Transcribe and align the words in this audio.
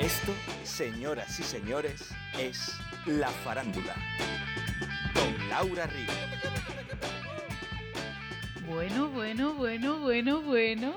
Esto, 0.00 0.32
señoras 0.62 1.40
y 1.40 1.42
señores, 1.42 2.10
es 2.38 2.72
La 3.04 3.30
Farándula. 3.30 3.96
Con 5.12 5.48
Laura 5.48 5.88
Río. 5.88 6.12
Bueno, 8.68 9.08
bueno, 9.08 9.54
bueno, 9.54 9.98
bueno, 9.98 10.40
bueno. 10.40 10.94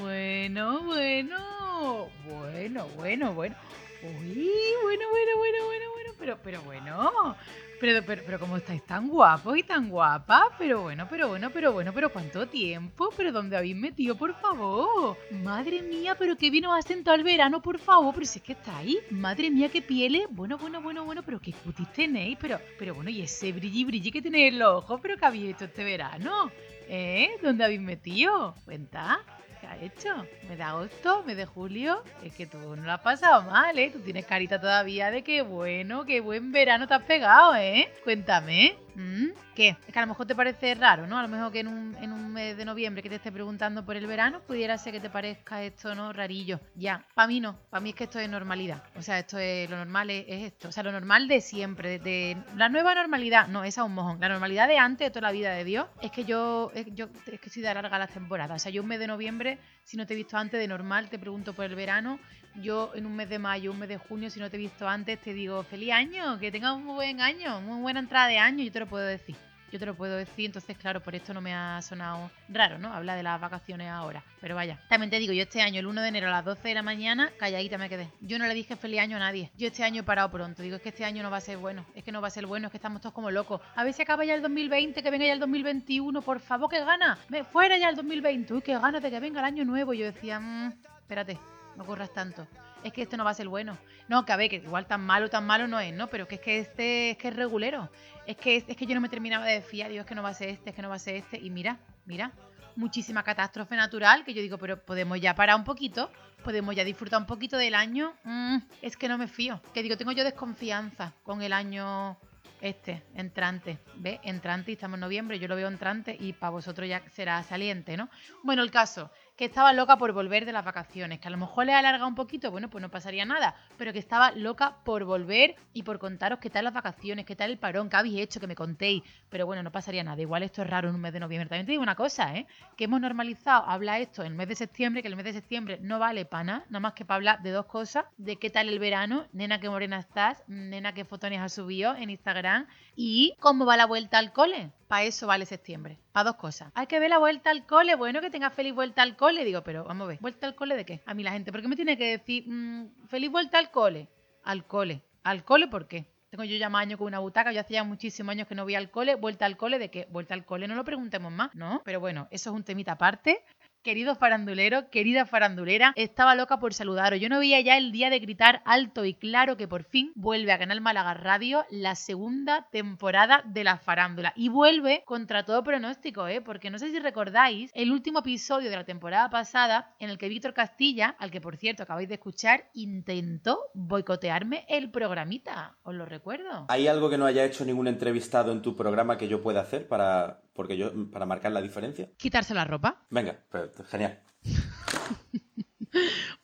Bueno, 0.00 0.80
bueno. 0.84 2.10
Bueno, 2.24 2.88
bueno, 2.96 3.34
bueno. 3.34 3.56
Uy, 4.02 4.50
bueno, 4.82 5.04
bueno, 5.10 5.36
bueno, 5.36 5.36
bueno, 5.36 5.64
bueno. 5.66 5.83
Pero, 6.24 6.38
pero 6.42 6.62
bueno. 6.62 7.36
Pero, 7.78 8.02
pero, 8.06 8.22
pero 8.24 8.38
como 8.38 8.56
estáis 8.56 8.82
tan 8.86 9.08
guapos 9.08 9.58
y 9.58 9.62
tan 9.62 9.90
guapas. 9.90 10.44
Pero 10.58 10.80
bueno, 10.80 11.06
pero 11.10 11.28
bueno, 11.28 11.50
pero 11.52 11.70
bueno, 11.70 11.92
pero 11.92 12.08
¿cuánto 12.10 12.48
tiempo? 12.48 13.10
¿Pero 13.14 13.30
dónde 13.30 13.58
habéis 13.58 13.76
metido, 13.76 14.16
por 14.16 14.34
favor? 14.40 15.18
Madre 15.30 15.82
mía, 15.82 16.14
pero 16.18 16.34
qué 16.38 16.48
vino 16.48 16.72
ha 16.72 16.80
sentado 16.80 17.14
el 17.14 17.24
verano, 17.24 17.60
por 17.60 17.78
favor. 17.78 18.14
Pero 18.14 18.24
si 18.24 18.38
es 18.38 18.42
que 18.42 18.52
estáis. 18.52 19.00
Madre 19.10 19.50
mía, 19.50 19.68
qué 19.68 19.82
pieles. 19.82 20.22
Bueno, 20.30 20.56
bueno, 20.56 20.80
bueno, 20.80 21.04
bueno, 21.04 21.22
pero 21.22 21.38
qué 21.38 21.52
cutis 21.52 21.92
tenéis. 21.92 22.38
Pero, 22.40 22.58
pero 22.78 22.94
bueno, 22.94 23.10
y 23.10 23.20
ese 23.20 23.52
brilli 23.52 23.84
brilli 23.84 24.10
que 24.10 24.22
tenéis 24.22 24.54
en 24.54 24.60
los 24.60 24.82
ojos. 24.82 25.00
Pero 25.02 25.18
¿qué 25.18 25.26
habéis 25.26 25.54
hecho 25.54 25.66
este 25.66 25.84
verano? 25.84 26.50
¿Eh? 26.88 27.36
¿Dónde 27.42 27.64
habéis 27.64 27.82
metido? 27.82 28.54
¿Cuenta? 28.64 29.20
¿Qué 29.64 29.70
ha 29.70 29.76
hecho? 29.82 30.26
¿Me 30.46 30.56
de 30.56 30.62
agosto? 30.62 31.22
¿Me 31.24 31.34
de 31.34 31.46
julio? 31.46 32.02
Es 32.22 32.34
que 32.34 32.46
tú 32.46 32.58
no 32.58 32.82
lo 32.82 32.92
has 32.92 33.00
pasado 33.00 33.42
mal, 33.50 33.78
¿eh? 33.78 33.88
Tú 33.90 34.00
tienes 34.00 34.26
carita 34.26 34.60
todavía 34.60 35.10
de 35.10 35.22
que 35.22 35.40
bueno, 35.40 36.04
qué 36.04 36.20
buen 36.20 36.52
verano 36.52 36.86
te 36.86 36.92
has 36.92 37.02
pegado, 37.04 37.54
¿eh? 37.54 37.90
Cuéntame. 38.04 38.76
¿Mm? 38.94 39.30
¿Qué? 39.56 39.76
Es 39.86 39.92
que 39.92 39.98
a 39.98 40.02
lo 40.02 40.08
mejor 40.08 40.26
te 40.26 40.36
parece 40.36 40.74
raro, 40.76 41.06
¿no? 41.08 41.18
A 41.18 41.22
lo 41.22 41.28
mejor 41.28 41.50
que 41.50 41.60
en 41.60 41.66
un, 41.68 41.96
en 42.00 42.12
un 42.12 42.32
mes 42.32 42.56
de 42.56 42.64
noviembre 42.64 43.02
que 43.02 43.08
te 43.08 43.16
esté 43.16 43.32
preguntando 43.32 43.84
por 43.84 43.96
el 43.96 44.06
verano, 44.06 44.40
pudiera 44.46 44.78
ser 44.78 44.92
que 44.92 45.00
te 45.00 45.10
parezca 45.10 45.62
esto, 45.64 45.94
¿no? 45.96 46.12
Rarillo. 46.12 46.60
Ya, 46.76 47.04
para 47.14 47.26
mí 47.26 47.40
no. 47.40 47.58
Para 47.70 47.80
mí 47.80 47.90
es 47.90 47.96
que 47.96 48.04
esto 48.04 48.20
es 48.20 48.28
normalidad. 48.28 48.84
O 48.96 49.02
sea, 49.02 49.18
esto 49.18 49.36
es 49.38 49.68
lo 49.68 49.76
normal 49.76 50.10
es, 50.10 50.24
es 50.28 50.42
esto. 50.52 50.68
O 50.68 50.72
sea, 50.72 50.82
lo 50.84 50.92
normal 50.92 51.26
de 51.26 51.40
siempre. 51.40 51.88
De, 51.90 51.98
de- 51.98 52.36
la 52.56 52.68
nueva 52.68 52.94
normalidad, 52.94 53.48
no, 53.48 53.64
esa 53.64 53.80
es 53.82 53.86
un 53.86 53.94
mojón. 53.94 54.20
La 54.20 54.28
normalidad 54.28 54.68
de 54.68 54.78
antes, 54.78 55.06
de 55.06 55.10
toda 55.10 55.22
la 55.22 55.32
vida 55.32 55.52
de 55.52 55.64
Dios, 55.64 55.86
es 56.00 56.12
que 56.12 56.24
yo, 56.24 56.70
es, 56.74 56.86
yo, 56.94 57.08
es 57.26 57.40
que 57.40 57.50
soy 57.50 57.62
de 57.62 57.74
larga 57.74 57.98
las 57.98 58.10
temporadas. 58.10 58.56
O 58.56 58.58
sea, 58.62 58.70
yo 58.70 58.82
un 58.82 58.88
mes 58.88 59.00
de 59.00 59.08
noviembre, 59.08 59.58
si 59.82 59.96
no 59.96 60.06
te 60.06 60.14
he 60.14 60.16
visto 60.16 60.36
antes 60.36 60.60
de 60.60 60.68
normal, 60.68 61.08
te 61.10 61.18
pregunto 61.18 61.52
por 61.52 61.64
el 61.64 61.74
verano. 61.74 62.20
Yo 62.62 62.92
en 62.94 63.06
un 63.06 63.16
mes 63.16 63.28
de 63.28 63.38
mayo, 63.38 63.72
un 63.72 63.78
mes 63.78 63.88
de 63.88 63.98
junio, 63.98 64.30
si 64.30 64.38
no 64.40 64.48
te 64.48 64.56
he 64.56 64.60
visto 64.60 64.88
antes, 64.88 65.20
te 65.20 65.32
digo, 65.34 65.62
feliz 65.64 65.92
año, 65.92 66.38
que 66.38 66.52
tengas 66.52 66.74
un 66.74 66.86
buen 66.86 67.20
año, 67.20 67.60
muy 67.60 67.80
buena 67.80 68.00
entrada 68.00 68.28
de 68.28 68.38
año, 68.38 68.62
yo 68.64 68.70
te 68.72 68.80
lo 68.80 68.86
puedo 68.86 69.04
decir. 69.04 69.36
Yo 69.72 69.80
te 69.80 69.86
lo 69.86 69.96
puedo 69.96 70.16
decir, 70.16 70.46
entonces 70.46 70.78
claro, 70.78 71.02
por 71.02 71.16
esto 71.16 71.34
no 71.34 71.40
me 71.40 71.52
ha 71.52 71.82
sonado 71.82 72.30
raro, 72.48 72.78
¿no? 72.78 72.94
Habla 72.94 73.16
de 73.16 73.24
las 73.24 73.40
vacaciones 73.40 73.90
ahora. 73.90 74.22
Pero 74.40 74.54
vaya, 74.54 74.78
también 74.88 75.10
te 75.10 75.18
digo, 75.18 75.32
yo 75.32 75.42
este 75.42 75.62
año, 75.62 75.80
el 75.80 75.86
1 75.88 76.00
de 76.00 76.08
enero 76.08 76.28
a 76.28 76.30
las 76.30 76.44
12 76.44 76.68
de 76.68 76.74
la 76.74 76.82
mañana, 76.82 77.32
calladita 77.40 77.76
me 77.76 77.88
quedé. 77.88 78.08
Yo 78.20 78.38
no 78.38 78.46
le 78.46 78.54
dije 78.54 78.76
feliz 78.76 79.00
año 79.00 79.16
a 79.16 79.18
nadie. 79.20 79.50
Yo 79.58 79.66
este 79.66 79.82
año 79.82 80.02
he 80.02 80.04
parado 80.04 80.30
pronto. 80.30 80.62
Digo, 80.62 80.76
es 80.76 80.82
que 80.82 80.90
este 80.90 81.04
año 81.04 81.24
no 81.24 81.30
va 81.32 81.38
a 81.38 81.40
ser 81.40 81.56
bueno. 81.58 81.84
Es 81.96 82.04
que 82.04 82.12
no 82.12 82.20
va 82.20 82.28
a 82.28 82.30
ser 82.30 82.46
bueno, 82.46 82.68
es 82.68 82.70
que 82.70 82.76
estamos 82.76 83.00
todos 83.00 83.12
como 83.14 83.32
locos. 83.32 83.60
A 83.74 83.82
ver 83.82 83.92
si 83.94 84.02
acaba 84.02 84.24
ya 84.24 84.34
el 84.36 84.42
2020, 84.42 85.02
que 85.02 85.10
venga 85.10 85.26
ya 85.26 85.32
el 85.32 85.40
2021, 85.40 86.22
por 86.22 86.38
favor, 86.38 86.70
que 86.70 86.78
gana. 86.78 87.18
Me, 87.28 87.42
fuera 87.42 87.76
ya 87.76 87.88
el 87.88 87.96
2020. 87.96 88.54
Uy, 88.54 88.62
qué 88.62 88.78
ganas 88.78 89.02
de 89.02 89.10
que 89.10 89.18
venga 89.18 89.40
el 89.40 89.46
año 89.46 89.64
nuevo. 89.64 89.92
Yo 89.92 90.04
decía, 90.04 90.38
"Mm, 90.38 90.72
espérate, 91.00 91.36
no 91.76 91.84
corras 91.84 92.12
tanto. 92.12 92.46
Es 92.82 92.92
que 92.92 93.02
este 93.02 93.16
no 93.16 93.24
va 93.24 93.30
a 93.30 93.34
ser 93.34 93.48
bueno. 93.48 93.78
No, 94.08 94.24
que 94.24 94.32
a 94.32 94.36
ver, 94.36 94.50
que 94.50 94.56
igual 94.56 94.86
tan 94.86 95.00
malo, 95.00 95.30
tan 95.30 95.46
malo 95.46 95.66
no 95.66 95.80
es, 95.80 95.94
¿no? 95.94 96.08
Pero 96.08 96.28
que 96.28 96.36
es 96.36 96.40
que 96.40 96.58
este 96.58 97.10
es 97.10 97.16
que 97.16 97.28
es 97.28 97.36
regulero. 97.36 97.90
Es 98.26 98.36
que, 98.36 98.56
es, 98.56 98.76
que 98.76 98.86
yo 98.86 98.94
no 98.94 99.00
me 99.00 99.08
terminaba 99.08 99.46
de 99.46 99.62
fiar, 99.62 99.90
digo, 99.90 100.02
es 100.02 100.06
que 100.06 100.14
no 100.14 100.22
va 100.22 100.30
a 100.30 100.34
ser 100.34 100.50
este, 100.50 100.70
es 100.70 100.76
que 100.76 100.82
no 100.82 100.88
va 100.88 100.96
a 100.96 100.98
ser 100.98 101.16
este. 101.16 101.38
Y 101.38 101.50
mira, 101.50 101.78
mira, 102.04 102.32
muchísima 102.76 103.22
catástrofe 103.22 103.76
natural 103.76 104.24
que 104.24 104.34
yo 104.34 104.42
digo, 104.42 104.58
pero 104.58 104.84
podemos 104.84 105.20
ya 105.20 105.34
parar 105.34 105.56
un 105.56 105.64
poquito, 105.64 106.10
podemos 106.42 106.74
ya 106.74 106.84
disfrutar 106.84 107.20
un 107.20 107.26
poquito 107.26 107.56
del 107.56 107.74
año. 107.74 108.14
Mm, 108.24 108.58
es 108.82 108.96
que 108.96 109.08
no 109.08 109.18
me 109.18 109.28
fío. 109.28 109.60
Que 109.72 109.82
digo, 109.82 109.96
tengo 109.96 110.12
yo 110.12 110.24
desconfianza 110.24 111.14
con 111.22 111.42
el 111.42 111.52
año 111.52 112.18
este, 112.60 113.02
entrante. 113.14 113.78
¿Ves? 113.96 114.20
Entrante 114.22 114.70
y 114.70 114.74
estamos 114.74 114.96
en 114.96 115.00
noviembre, 115.00 115.38
yo 115.38 115.48
lo 115.48 115.56
veo 115.56 115.68
entrante 115.68 116.16
y 116.18 116.32
para 116.32 116.50
vosotros 116.50 116.88
ya 116.88 117.02
será 117.10 117.42
saliente, 117.42 117.96
¿no? 117.96 118.08
Bueno, 118.42 118.62
el 118.62 118.70
caso, 118.70 119.10
que 119.36 119.46
estaba 119.46 119.72
loca 119.72 119.96
por 119.96 120.12
volver 120.12 120.44
de 120.46 120.52
las 120.52 120.64
vacaciones, 120.64 121.18
que 121.18 121.26
a 121.26 121.30
lo 121.30 121.36
mejor 121.36 121.66
le 121.66 121.74
alarga 121.74 122.06
un 122.06 122.14
poquito, 122.14 122.50
bueno, 122.50 122.70
pues 122.70 122.82
no 122.82 122.90
pasaría 122.90 123.24
nada, 123.24 123.56
pero 123.76 123.92
que 123.92 123.98
estaba 123.98 124.30
loca 124.32 124.76
por 124.84 125.04
volver 125.04 125.56
y 125.72 125.82
por 125.82 125.98
contaros 125.98 126.38
qué 126.38 126.50
tal 126.50 126.64
las 126.64 126.72
vacaciones, 126.72 127.24
qué 127.24 127.34
tal 127.34 127.50
el 127.50 127.58
parón, 127.58 127.90
qué 127.90 127.96
habéis 127.96 128.20
hecho, 128.20 128.38
que 128.38 128.46
me 128.46 128.54
contéis, 128.54 129.02
pero 129.30 129.46
bueno, 129.46 129.62
no 129.62 129.72
pasaría 129.72 130.04
nada, 130.04 130.20
igual 130.22 130.44
esto 130.44 130.62
es 130.62 130.70
raro 130.70 130.88
en 130.88 130.94
un 130.94 131.00
mes 131.00 131.12
de 131.12 131.20
noviembre. 131.20 131.48
También 131.48 131.66
te 131.66 131.72
digo 131.72 131.82
una 131.82 131.96
cosa, 131.96 132.36
¿eh? 132.36 132.46
Que 132.76 132.84
hemos 132.84 133.00
normalizado 133.00 133.64
hablar 133.64 134.00
esto 134.00 134.22
en 134.22 134.28
el 134.28 134.34
mes 134.34 134.48
de 134.48 134.54
septiembre, 134.54 135.02
que 135.02 135.08
el 135.08 135.16
mes 135.16 135.24
de 135.24 135.32
septiembre 135.32 135.78
no 135.80 135.98
vale 135.98 136.24
para 136.26 136.44
nada, 136.44 136.64
nada 136.68 136.80
más 136.80 136.92
que 136.92 137.04
para 137.04 137.16
hablar 137.16 137.42
de 137.42 137.50
dos 137.50 137.66
cosas, 137.66 138.04
de 138.16 138.36
qué 138.36 138.50
tal 138.50 138.68
el 138.68 138.78
verano, 138.78 139.26
nena, 139.32 139.58
qué 139.58 139.68
morena 139.68 139.98
estás, 139.98 140.44
nena, 140.46 140.94
qué 140.94 141.04
fotones 141.04 141.40
has 141.40 141.52
subido 141.52 141.96
en 141.96 142.10
Instagram 142.10 142.66
y 142.94 143.34
cómo 143.40 143.66
va 143.66 143.76
la 143.76 143.86
vuelta 143.86 144.18
al 144.18 144.32
cole. 144.32 144.70
Para 144.88 145.04
eso 145.04 145.26
vale 145.26 145.46
septiembre. 145.46 145.98
Para 146.12 146.30
dos 146.30 146.36
cosas. 146.36 146.70
Hay 146.74 146.86
que 146.86 147.00
ver 147.00 147.10
la 147.10 147.18
vuelta 147.18 147.50
al 147.50 147.66
cole. 147.66 147.94
Bueno, 147.94 148.20
que 148.20 148.30
tengas 148.30 148.52
feliz 148.52 148.74
vuelta 148.74 149.02
al 149.02 149.16
cole. 149.16 149.44
Digo, 149.44 149.62
pero 149.62 149.84
vamos 149.84 150.04
a 150.04 150.08
ver. 150.08 150.18
¿Vuelta 150.20 150.46
al 150.46 150.54
cole 150.54 150.76
de 150.76 150.84
qué? 150.84 151.02
A 151.06 151.14
mí 151.14 151.22
la 151.22 151.32
gente, 151.32 151.52
¿por 151.52 151.62
qué 151.62 151.68
me 151.68 151.76
tiene 151.76 151.96
que 151.96 152.18
decir 152.18 152.44
mm, 152.46 153.06
feliz 153.08 153.30
vuelta 153.30 153.58
al 153.58 153.70
cole? 153.70 154.08
Al 154.42 154.66
cole. 154.66 155.02
¿Al 155.22 155.44
cole 155.44 155.68
por 155.68 155.88
qué? 155.88 156.06
Tengo 156.30 156.44
yo 156.44 156.56
ya 156.56 156.68
más 156.68 156.82
años 156.82 156.98
con 156.98 157.06
una 157.06 157.20
butaca. 157.20 157.52
Yo 157.52 157.60
hacía 157.60 157.84
muchísimos 157.84 158.32
años 158.32 158.48
que 158.48 158.54
no 158.54 158.64
voy 158.64 158.74
al 158.74 158.90
cole. 158.90 159.14
¿Vuelta 159.14 159.46
al 159.46 159.56
cole 159.56 159.78
de 159.78 159.90
qué? 159.90 160.08
¿Vuelta 160.10 160.34
al 160.34 160.44
cole? 160.44 160.66
No 160.66 160.74
lo 160.74 160.84
preguntemos 160.84 161.32
más, 161.32 161.54
¿no? 161.54 161.80
Pero 161.84 162.00
bueno, 162.00 162.26
eso 162.30 162.50
es 162.50 162.56
un 162.56 162.64
temita 162.64 162.92
aparte. 162.92 163.44
Querido 163.84 164.14
farandulero, 164.14 164.88
querida 164.88 165.26
farandulera, 165.26 165.92
estaba 165.94 166.34
loca 166.34 166.58
por 166.58 166.72
saludaros. 166.72 167.20
Yo 167.20 167.28
no 167.28 167.40
veía 167.40 167.60
ya 167.60 167.76
el 167.76 167.92
día 167.92 168.08
de 168.08 168.18
gritar 168.18 168.62
alto 168.64 169.04
y 169.04 169.12
claro 169.12 169.58
que 169.58 169.68
por 169.68 169.84
fin 169.84 170.10
vuelve 170.14 170.52
a 170.52 170.58
Canal 170.58 170.80
Málaga 170.80 171.12
Radio 171.12 171.66
la 171.68 171.94
segunda 171.94 172.66
temporada 172.70 173.42
de 173.44 173.62
la 173.62 173.76
farándula. 173.76 174.32
Y 174.36 174.48
vuelve 174.48 175.02
contra 175.04 175.44
todo 175.44 175.62
pronóstico, 175.62 176.26
¿eh? 176.28 176.40
Porque 176.40 176.70
no 176.70 176.78
sé 176.78 176.92
si 176.92 176.98
recordáis 176.98 177.70
el 177.74 177.92
último 177.92 178.20
episodio 178.20 178.70
de 178.70 178.76
la 178.76 178.84
temporada 178.84 179.28
pasada 179.28 179.92
en 179.98 180.08
el 180.08 180.16
que 180.16 180.30
Víctor 180.30 180.54
Castilla, 180.54 181.14
al 181.18 181.30
que 181.30 181.42
por 181.42 181.58
cierto 181.58 181.82
acabáis 181.82 182.08
de 182.08 182.14
escuchar, 182.14 182.70
intentó 182.72 183.58
boicotearme 183.74 184.64
el 184.66 184.90
programita. 184.90 185.76
¿Os 185.82 185.94
lo 185.94 186.06
recuerdo? 186.06 186.64
¿Hay 186.70 186.88
algo 186.88 187.10
que 187.10 187.18
no 187.18 187.26
haya 187.26 187.44
hecho 187.44 187.66
ningún 187.66 187.88
entrevistado 187.88 188.50
en 188.50 188.62
tu 188.62 188.74
programa 188.74 189.18
que 189.18 189.28
yo 189.28 189.42
pueda 189.42 189.60
hacer 189.60 189.86
para, 189.86 190.40
porque 190.54 190.78
yo, 190.78 190.90
para 191.10 191.26
marcar 191.26 191.52
la 191.52 191.60
diferencia? 191.60 192.08
Quitarse 192.16 192.54
la 192.54 192.64
ropa. 192.64 193.04
Venga, 193.10 193.38
pero- 193.50 193.70
genial. 193.84 194.22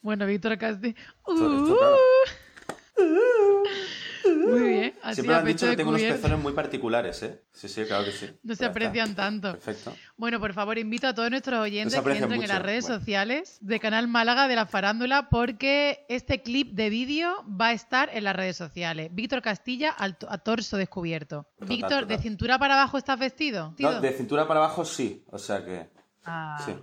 Bueno, 0.02 0.26
Víctor 0.26 0.52
esto, 0.52 0.94
Uh. 1.26 1.76
Muy 4.48 4.60
bien. 4.68 4.94
Así 5.02 5.14
Siempre 5.16 5.34
me 5.34 5.40
han 5.40 5.46
dicho 5.46 5.66
que 5.68 5.76
tengo 5.76 5.90
unos 5.90 6.02
pezones 6.02 6.38
muy 6.38 6.52
particulares, 6.52 7.22
¿eh? 7.22 7.42
Sí, 7.52 7.68
sí, 7.68 7.84
claro 7.84 8.04
que 8.04 8.12
sí. 8.12 8.26
No 8.42 8.54
se 8.54 8.60
Ya 8.60 8.66
está. 8.66 8.66
aprecian 8.66 9.14
tanto. 9.14 9.52
Perfecto. 9.52 9.94
Bueno, 10.16 10.40
por 10.40 10.52
favor, 10.52 10.78
invito 10.78 11.06
a 11.08 11.14
todos 11.14 11.30
nuestros 11.30 11.60
oyentes 11.60 11.94
que 11.94 12.00
aprecian 12.00 12.24
entren 12.24 12.42
en 12.42 12.48
las 12.48 12.62
redes 12.62 12.84
Bueno. 12.84 12.98
sociales 12.98 13.58
de 13.60 13.80
Canal 13.80 14.08
Málaga 14.08 14.48
de 14.48 14.56
la 14.56 14.66
Farándula 14.66 15.28
porque 15.30 16.06
este 16.08 16.42
clip 16.42 16.72
de 16.72 16.90
vídeo 16.90 17.44
va 17.48 17.68
a 17.68 17.72
estar 17.72 18.10
en 18.12 18.24
las 18.24 18.34
redes 18.36 18.56
sociales. 18.56 19.10
Víctor 19.12 19.42
Castilla 19.42 19.90
al 19.90 20.16
a 20.28 20.38
torso 20.38 20.76
descubierto. 20.76 21.46
Total, 21.58 21.68
Víctor, 21.68 22.06
¿de 22.06 22.18
cintura 22.18 22.58
para 22.58 22.74
abajo 22.74 22.98
estás 22.98 23.18
vestido? 23.18 23.74
No, 23.78 24.00
de 24.00 24.12
cintura 24.12 24.46
para 24.48 24.60
abajo 24.60 24.84
sí, 24.84 25.24
o 25.30 25.38
sea 25.38 25.64
que 25.64 25.88
Ah, 26.24 26.60
sí. 26.64 26.74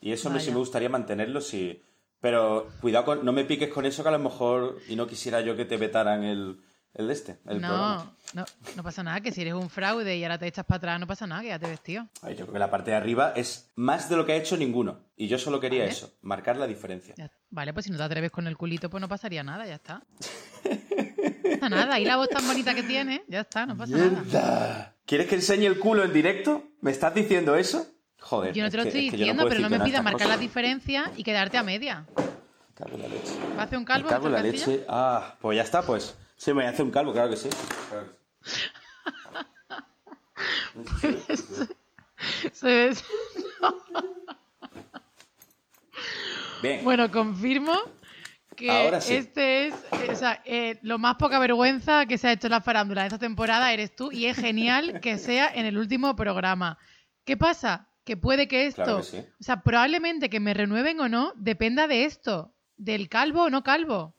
Y 0.00 0.12
eso 0.12 0.30
me, 0.30 0.40
sí 0.40 0.50
me 0.50 0.56
gustaría 0.58 0.88
mantenerlo, 0.88 1.40
sí. 1.40 1.82
Pero 2.20 2.68
cuidado, 2.80 3.04
con, 3.04 3.24
no 3.24 3.32
me 3.32 3.44
piques 3.44 3.68
con 3.72 3.86
eso 3.86 4.02
que 4.02 4.08
a 4.08 4.12
lo 4.12 4.18
mejor, 4.18 4.78
y 4.88 4.96
no 4.96 5.06
quisiera 5.06 5.40
yo 5.40 5.54
que 5.56 5.64
te 5.64 5.76
vetaran 5.76 6.24
el, 6.24 6.60
el 6.94 7.06
de 7.06 7.12
este, 7.12 7.32
el 7.46 7.58
programa. 7.60 8.12
no, 8.34 8.42
no, 8.42 8.46
no 8.76 8.82
pasa 8.82 9.02
nada, 9.02 9.20
que 9.20 9.30
si 9.30 9.42
eres 9.42 9.54
un 9.54 9.70
fraude 9.70 10.16
y 10.16 10.22
ahora 10.24 10.38
te 10.38 10.46
echas 10.46 10.64
para 10.64 10.76
atrás, 10.78 11.00
no 11.00 11.06
pasa 11.06 11.26
nada, 11.26 11.42
que 11.42 11.48
ya 11.48 11.58
te 11.58 11.68
vestido. 11.68 12.08
Ay, 12.22 12.34
yo 12.34 12.44
creo 12.44 12.54
que 12.54 12.58
la 12.58 12.70
parte 12.70 12.90
de 12.90 12.96
arriba 12.96 13.32
es 13.36 13.70
más 13.76 14.08
de 14.08 14.16
lo 14.16 14.26
que 14.26 14.32
ha 14.32 14.36
hecho 14.36 14.56
ninguno. 14.56 15.00
Y 15.16 15.28
yo 15.28 15.38
solo 15.38 15.60
quería 15.60 15.80
Vale. 15.80 15.92
eso, 15.92 16.12
marcar 16.22 16.56
la 16.56 16.66
diferencia. 16.66 17.14
Ya- 17.16 17.30
Vale, 17.50 17.72
pues 17.72 17.86
si 17.86 17.90
no 17.92 17.96
te 17.98 18.02
atreves 18.04 18.30
con 18.30 18.46
el 18.46 18.56
culito, 18.56 18.90
pues 18.90 19.00
no 19.00 19.08
pasaría 19.08 19.42
nada, 19.42 19.66
ya 19.66 19.76
está. 19.76 20.02
No 20.64 21.50
pasa 21.60 21.68
nada, 21.68 21.98
y 22.00 22.04
la 22.04 22.16
voz 22.16 22.28
tan 22.28 22.46
bonita 22.46 22.74
que 22.74 22.82
tiene, 22.82 23.24
ya 23.28 23.40
está, 23.40 23.64
no 23.66 23.76
pasa 23.76 23.96
nada. 23.96 24.10
¡Mierda! 24.22 24.94
¿Quieres 25.06 25.26
que 25.28 25.36
enseñe 25.36 25.64
el 25.66 25.78
culo 25.78 26.04
en 26.04 26.12
directo? 26.12 26.62
¿Me 26.80 26.90
estás 26.90 27.14
diciendo 27.14 27.56
eso? 27.56 27.86
Joder. 28.20 28.52
Yo 28.52 28.62
no 28.64 28.70
te 28.70 28.76
lo 28.76 28.82
que- 28.82 28.88
estoy 28.90 29.06
es 29.06 29.10
que 29.12 29.16
diciendo, 29.16 29.44
puedo 29.44 29.56
pero 29.56 29.68
no 29.68 29.70
me 29.78 29.82
pidas 29.84 30.02
marcar 30.02 30.28
la 30.28 30.36
diferencia 30.36 31.10
y 31.16 31.22
quedarte 31.24 31.56
a 31.56 31.62
media. 31.62 32.04
Cago 32.74 32.94
en 32.96 33.02
la 33.02 33.08
leche. 33.08 33.32
¿Va 33.56 33.62
a 33.62 33.64
hacer 33.64 33.78
un 33.78 33.84
calvo? 33.84 34.08
cago 34.08 34.26
en 34.26 34.32
la 34.34 34.42
leche. 34.42 34.84
Ah, 34.88 35.36
pues 35.40 35.56
ya 35.56 35.62
está, 35.62 35.82
pues. 35.82 36.14
Sí, 36.38 36.50
me 36.52 36.62
voy 36.62 36.64
a 36.64 36.70
hacer 36.70 36.84
un 36.84 36.90
calvo, 36.90 37.12
claro 37.12 37.28
que 37.30 37.36
sí. 37.36 37.50
Claro. 37.90 38.16
Se- 42.52 42.94
se- 42.94 43.04
Bien. 46.62 46.82
Bueno, 46.84 47.10
confirmo 47.10 47.72
que 48.56 48.70
Ahora 48.70 49.00
sí. 49.00 49.14
este 49.14 49.68
es 49.68 49.74
o 50.10 50.14
sea, 50.16 50.42
eh, 50.44 50.78
lo 50.82 50.98
más 50.98 51.16
poca 51.16 51.38
vergüenza 51.38 52.06
que 52.06 52.18
se 52.18 52.28
ha 52.28 52.32
hecho 52.32 52.48
en 52.48 52.52
la 52.52 52.60
farándula 52.60 53.02
de 53.02 53.08
esta 53.08 53.18
temporada 53.18 53.72
eres 53.72 53.94
tú 53.94 54.10
y 54.10 54.26
es 54.26 54.36
genial 54.36 55.00
que 55.00 55.18
sea 55.18 55.48
en 55.54 55.66
el 55.66 55.78
último 55.78 56.16
programa. 56.16 56.78
¿Qué 57.24 57.36
pasa? 57.36 57.88
Que 58.04 58.16
puede 58.16 58.48
que 58.48 58.66
esto, 58.66 58.82
Claro 58.84 58.98
que 58.98 59.04
sí. 59.04 59.18
o 59.18 59.42
sea, 59.44 59.60
probablemente 59.62 60.30
que 60.30 60.40
me 60.40 60.54
renueven 60.54 60.98
o 61.00 61.08
no, 61.08 61.32
dependa 61.36 61.86
de 61.86 62.04
esto, 62.04 62.52
del 62.76 63.08
calvo 63.08 63.44
o 63.44 63.50
no 63.50 63.62
calvo. 63.62 64.14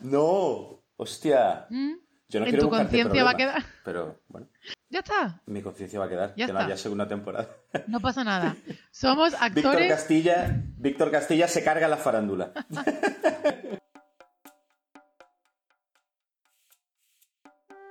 No, 0.00 0.80
hostia. 0.96 1.66
¿Mm? 1.70 1.92
Yo 2.28 2.40
no 2.40 2.46
En 2.46 2.50
quiero 2.52 2.64
tu 2.66 2.70
conciencia 2.70 3.22
va 3.24 3.30
a 3.30 3.36
quedar. 3.36 3.62
Pero 3.84 4.20
bueno, 4.28 4.48
Ya 4.90 5.00
está. 5.00 5.42
mi 5.46 5.62
conciencia 5.62 5.98
va 6.00 6.06
a 6.06 6.08
quedar. 6.08 6.34
Ya 6.36 6.46
que 6.46 6.52
no 6.52 6.58
está. 6.58 6.66
haya 6.72 6.76
segunda 6.76 7.06
temporada. 7.06 7.48
No 7.86 8.00
pasa 8.00 8.24
nada. 8.24 8.56
Somos 8.90 9.32
Víctor 9.32 9.66
actores. 9.66 9.88
Castilla, 9.92 10.62
Víctor 10.78 11.10
Castilla 11.10 11.46
se 11.48 11.62
carga 11.62 11.86
la 11.88 11.96
farándula. 11.96 12.52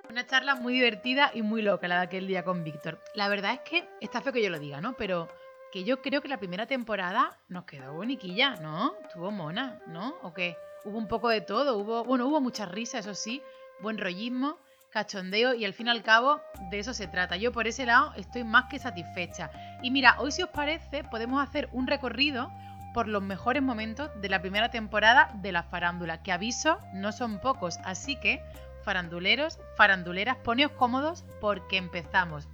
Una 0.10 0.28
charla 0.28 0.56
muy 0.56 0.74
divertida 0.74 1.32
y 1.34 1.42
muy 1.42 1.62
loca 1.64 1.88
la 1.88 1.98
de 1.98 2.02
aquel 2.04 2.28
día 2.28 2.44
con 2.44 2.64
Víctor. 2.64 3.02
La 3.16 3.28
verdad 3.30 3.54
es 3.54 3.60
que 3.62 3.90
está 4.00 4.22
feo 4.22 4.32
que 4.32 4.44
yo 4.44 4.50
lo 4.52 4.60
diga, 4.60 4.80
¿no? 4.80 4.94
Pero 4.94 5.28
que 5.72 5.84
yo 5.84 6.02
creo 6.04 6.22
que 6.22 6.28
la 6.28 6.38
primera 6.38 6.68
temporada 6.68 7.36
nos 7.48 7.66
quedó 7.66 7.94
boniquilla, 7.94 8.58
¿no? 8.58 8.94
Estuvo 9.02 9.32
mona, 9.32 9.80
¿no? 9.88 10.16
¿O 10.22 10.32
qué? 10.34 10.56
Hubo 10.86 10.98
un 10.98 11.08
poco 11.08 11.30
de 11.30 11.42
todo, 11.42 11.78
hubo, 11.78 12.04
bueno, 12.04 12.28
hubo 12.28 12.42
mucha 12.42 12.66
risa, 12.66 13.00
eso 13.00 13.16
sí, 13.16 13.42
buen 13.80 13.98
rollismo, 13.98 14.58
cachondeo 14.90 15.54
y 15.54 15.66
al 15.66 15.74
fin 15.74 15.88
y 15.88 15.90
al 15.90 16.04
cabo 16.04 16.42
de 16.70 16.80
eso 16.80 16.94
se 16.94 17.08
trata. 17.08 17.38
Yo 17.38 17.52
por 17.52 17.68
ese 17.68 17.86
lado 17.86 18.14
estoy 18.16 18.44
más 18.44 18.66
que 18.66 18.80
satisfecha. 18.80 19.50
Y 19.82 19.92
mira, 19.92 20.18
hoy 20.20 20.32
si 20.32 20.44
os 20.44 20.50
parece 20.50 21.04
podemos 21.04 21.42
hacer 21.42 21.70
un 21.72 21.88
recorrido 21.88 22.52
por 22.94 23.08
los 23.08 23.24
mejores 23.24 23.64
momentos 23.64 24.12
de 24.22 24.30
la 24.30 24.42
primera 24.42 24.70
temporada 24.70 25.32
de 25.36 25.52
la 25.52 25.64
farándula, 25.64 26.22
que 26.22 26.32
aviso, 26.32 26.78
no 26.94 27.12
son 27.12 27.40
pocos, 27.40 27.80
así 27.84 28.16
que 28.18 28.42
faranduleros, 28.84 29.60
faranduleras, 29.76 30.38
poneos 30.38 30.72
cómodos 30.74 31.26
porque 31.42 31.78
empezamos. 31.78 32.48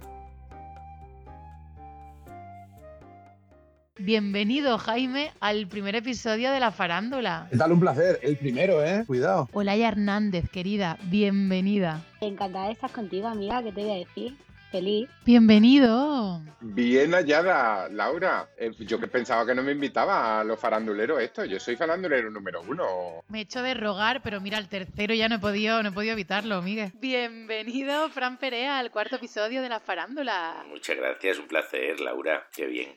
Bienvenido 4.02 4.78
Jaime 4.78 5.30
al 5.40 5.66
primer 5.66 5.94
episodio 5.94 6.50
de 6.52 6.58
la 6.58 6.70
farándula. 6.70 7.48
¿Qué 7.50 7.58
tal? 7.58 7.72
Un 7.72 7.80
placer. 7.80 8.18
El 8.22 8.38
primero, 8.38 8.82
¿eh? 8.82 9.04
Cuidado. 9.06 9.46
Olaya 9.52 9.88
Hernández, 9.88 10.48
querida, 10.48 10.96
bienvenida. 11.02 12.02
Encantada 12.22 12.68
de 12.68 12.72
estar 12.72 12.90
contigo, 12.90 13.28
amiga. 13.28 13.62
¿Qué 13.62 13.72
te 13.72 13.82
voy 13.82 13.90
a 13.90 13.96
decir? 13.96 14.38
Feliz. 14.70 15.08
Bienvenido. 15.26 16.40
Bien 16.60 17.12
hallada, 17.12 17.88
Laura. 17.88 18.48
Eh, 18.56 18.70
yo 18.78 19.00
que 19.00 19.08
pensaba 19.08 19.44
que 19.44 19.54
no 19.54 19.64
me 19.64 19.72
invitaba 19.72 20.40
a 20.40 20.44
los 20.44 20.60
faranduleros 20.60 21.20
esto. 21.20 21.44
Yo 21.44 21.58
soy 21.58 21.74
farandulero 21.74 22.30
número 22.30 22.62
uno. 22.62 23.24
Me 23.28 23.38
he 23.38 23.42
hecho 23.42 23.62
de 23.62 23.74
rogar, 23.74 24.22
pero 24.22 24.40
mira, 24.40 24.58
el 24.58 24.68
tercero 24.68 25.12
ya 25.12 25.28
no 25.28 25.36
he 25.36 25.38
podido, 25.40 25.82
no 25.82 25.88
he 25.88 25.92
podido 25.92 26.12
evitarlo, 26.12 26.62
Miguel. 26.62 26.92
Bienvenido, 27.00 28.08
Fran 28.10 28.36
Perea, 28.36 28.78
al 28.78 28.92
cuarto 28.92 29.16
episodio 29.16 29.60
de 29.60 29.68
la 29.68 29.80
farándula. 29.80 30.64
Muchas 30.68 30.96
gracias, 30.96 31.38
un 31.38 31.48
placer, 31.48 31.98
Laura. 31.98 32.46
Qué 32.54 32.66
bien. 32.66 32.94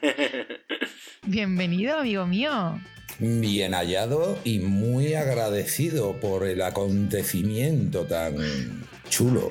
Bienvenido, 1.22 1.98
amigo 1.98 2.26
mío. 2.26 2.80
Bien 3.20 3.74
hallado 3.74 4.38
y 4.42 4.58
muy 4.58 5.14
agradecido 5.14 6.18
por 6.18 6.44
el 6.46 6.62
acontecimiento 6.62 8.06
tan 8.06 8.36
chulo. 9.12 9.50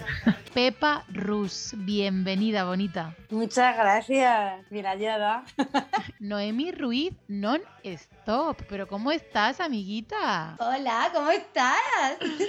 Pepa 0.56 1.06
Rus, 1.14 1.76
bienvenida, 1.78 2.64
bonita. 2.64 3.16
Muchas 3.30 3.78
gracias, 3.78 4.68
bien 4.72 4.88
hallada. 4.88 5.46
Noemi 6.20 6.72
Ruiz, 6.72 7.14
non-stop. 7.28 8.58
Pero 8.68 8.88
¿cómo 8.88 9.12
estás, 9.12 9.60
amiguita? 9.60 10.58
Hola, 10.60 11.12
¿cómo 11.14 11.30
estás? 11.30 11.78
Muy 12.22 12.48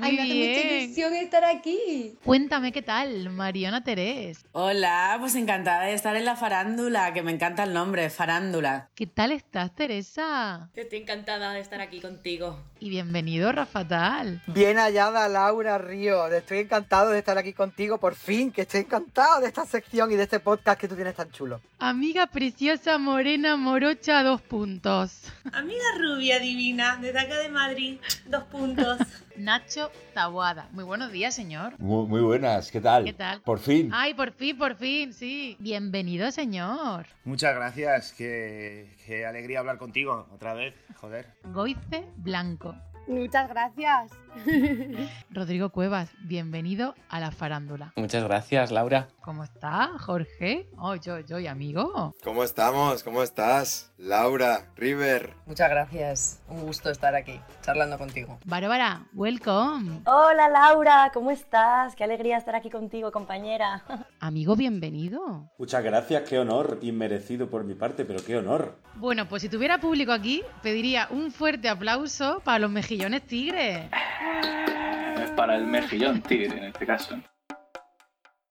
Ay, 0.00 0.16
me 0.16 0.22
hace 0.22 0.34
mucha 0.34 0.74
ilusión 0.74 1.14
estar 1.14 1.44
aquí. 1.44 2.18
Cuéntame 2.24 2.72
qué 2.72 2.80
tal, 2.80 3.28
Mariana 3.28 3.84
Terés. 3.84 4.46
Hola, 4.52 5.18
pues 5.20 5.34
encantada 5.34 5.82
de 5.82 5.92
estar 5.92 6.16
en 6.16 6.24
la 6.24 6.34
farándula, 6.34 7.12
que 7.12 7.22
me 7.22 7.32
encanta 7.32 7.64
el 7.64 7.74
nombre, 7.74 8.08
farándula. 8.08 8.88
¿Qué 8.94 9.06
tal 9.06 9.32
estás, 9.32 9.74
Teresa? 9.74 10.70
Estoy 10.74 11.00
encantada 11.00 11.52
de 11.52 11.60
estar 11.60 11.82
aquí 11.82 12.00
contigo. 12.00 12.58
Y 12.84 12.90
bienvenido, 12.90 13.50
Rafa 13.50 13.88
Tal. 13.88 14.42
Bien 14.46 14.76
hallada, 14.76 15.26
Laura 15.26 15.78
Río. 15.78 16.26
Estoy 16.26 16.58
encantado 16.58 17.12
de 17.12 17.20
estar 17.20 17.38
aquí 17.38 17.54
contigo, 17.54 17.96
por 17.96 18.14
fin, 18.14 18.52
que 18.52 18.60
estoy 18.60 18.80
encantado 18.80 19.40
de 19.40 19.46
esta 19.46 19.64
sección 19.64 20.12
y 20.12 20.16
de 20.16 20.24
este 20.24 20.38
podcast 20.38 20.78
que 20.78 20.86
tú 20.86 20.94
tienes 20.94 21.14
tan 21.14 21.30
chulo. 21.30 21.62
Amiga 21.78 22.26
preciosa, 22.26 22.98
morena, 22.98 23.56
morocha, 23.56 24.22
dos 24.22 24.42
puntos. 24.42 25.22
Amiga 25.54 25.82
rubia 25.98 26.38
divina, 26.38 26.98
desde 27.00 27.20
acá 27.20 27.38
de 27.38 27.48
Madrid, 27.48 28.00
dos 28.26 28.44
puntos. 28.44 28.98
Nacho 29.36 29.90
Tabuada. 30.14 30.68
Muy 30.72 30.84
buenos 30.84 31.10
días, 31.12 31.34
señor. 31.34 31.74
Muy, 31.78 32.06
muy 32.06 32.20
buenas, 32.20 32.70
¿qué 32.70 32.80
tal? 32.80 33.04
¿Qué 33.04 33.12
tal? 33.12 33.40
Por 33.42 33.58
fin. 33.58 33.90
Ay, 33.92 34.14
por 34.14 34.32
fin, 34.32 34.56
por 34.56 34.76
fin, 34.76 35.12
sí. 35.12 35.56
Bienvenido, 35.58 36.30
señor. 36.30 37.06
Muchas 37.24 37.54
gracias, 37.54 38.12
qué, 38.12 38.96
qué 39.06 39.26
alegría 39.26 39.58
hablar 39.58 39.78
contigo 39.78 40.28
otra 40.32 40.54
vez, 40.54 40.74
joder. 41.00 41.26
Goice 41.52 42.04
Blanco. 42.16 42.74
Muchas 43.06 43.48
gracias. 43.48 44.12
Rodrigo 45.30 45.70
Cuevas, 45.70 46.10
bienvenido 46.22 46.94
a 47.08 47.20
la 47.20 47.30
farándula. 47.30 47.92
Muchas 47.96 48.24
gracias, 48.24 48.70
Laura. 48.70 49.08
¿Cómo 49.20 49.44
está, 49.44 49.90
Jorge? 49.98 50.68
Oh, 50.76 50.94
yo, 50.96 51.20
yo, 51.20 51.38
y 51.38 51.46
amigo. 51.46 52.14
¿Cómo 52.24 52.42
estamos? 52.42 53.02
¿Cómo 53.02 53.22
estás? 53.22 53.92
Laura, 53.98 54.66
River. 54.76 55.34
Muchas 55.46 55.70
gracias. 55.70 56.40
Un 56.48 56.62
gusto 56.62 56.90
estar 56.90 57.14
aquí, 57.14 57.40
charlando 57.62 57.98
contigo. 57.98 58.38
Bárbara, 58.44 59.06
welcome. 59.14 60.00
Hola 60.06 60.48
Laura, 60.48 61.10
¿cómo 61.12 61.30
estás? 61.30 61.94
Qué 61.94 62.04
alegría 62.04 62.38
estar 62.38 62.54
aquí 62.54 62.70
contigo, 62.70 63.12
compañera. 63.12 63.84
Amigo, 64.24 64.56
bienvenido. 64.56 65.52
Muchas 65.58 65.84
gracias, 65.84 66.22
qué 66.26 66.38
honor, 66.38 66.78
inmerecido 66.80 67.50
por 67.50 67.62
mi 67.62 67.74
parte, 67.74 68.06
pero 68.06 68.24
qué 68.24 68.38
honor. 68.38 68.78
Bueno, 68.94 69.28
pues 69.28 69.42
si 69.42 69.50
tuviera 69.50 69.78
público 69.78 70.12
aquí, 70.12 70.42
pediría 70.62 71.08
un 71.10 71.30
fuerte 71.30 71.68
aplauso 71.68 72.40
para 72.42 72.60
los 72.60 72.70
mejillones 72.70 73.26
tigres. 73.26 73.90
Para 75.36 75.56
el 75.56 75.66
mejillón 75.66 76.22
tigre, 76.22 76.56
en 76.56 76.64
este 76.64 76.86
caso. 76.86 77.20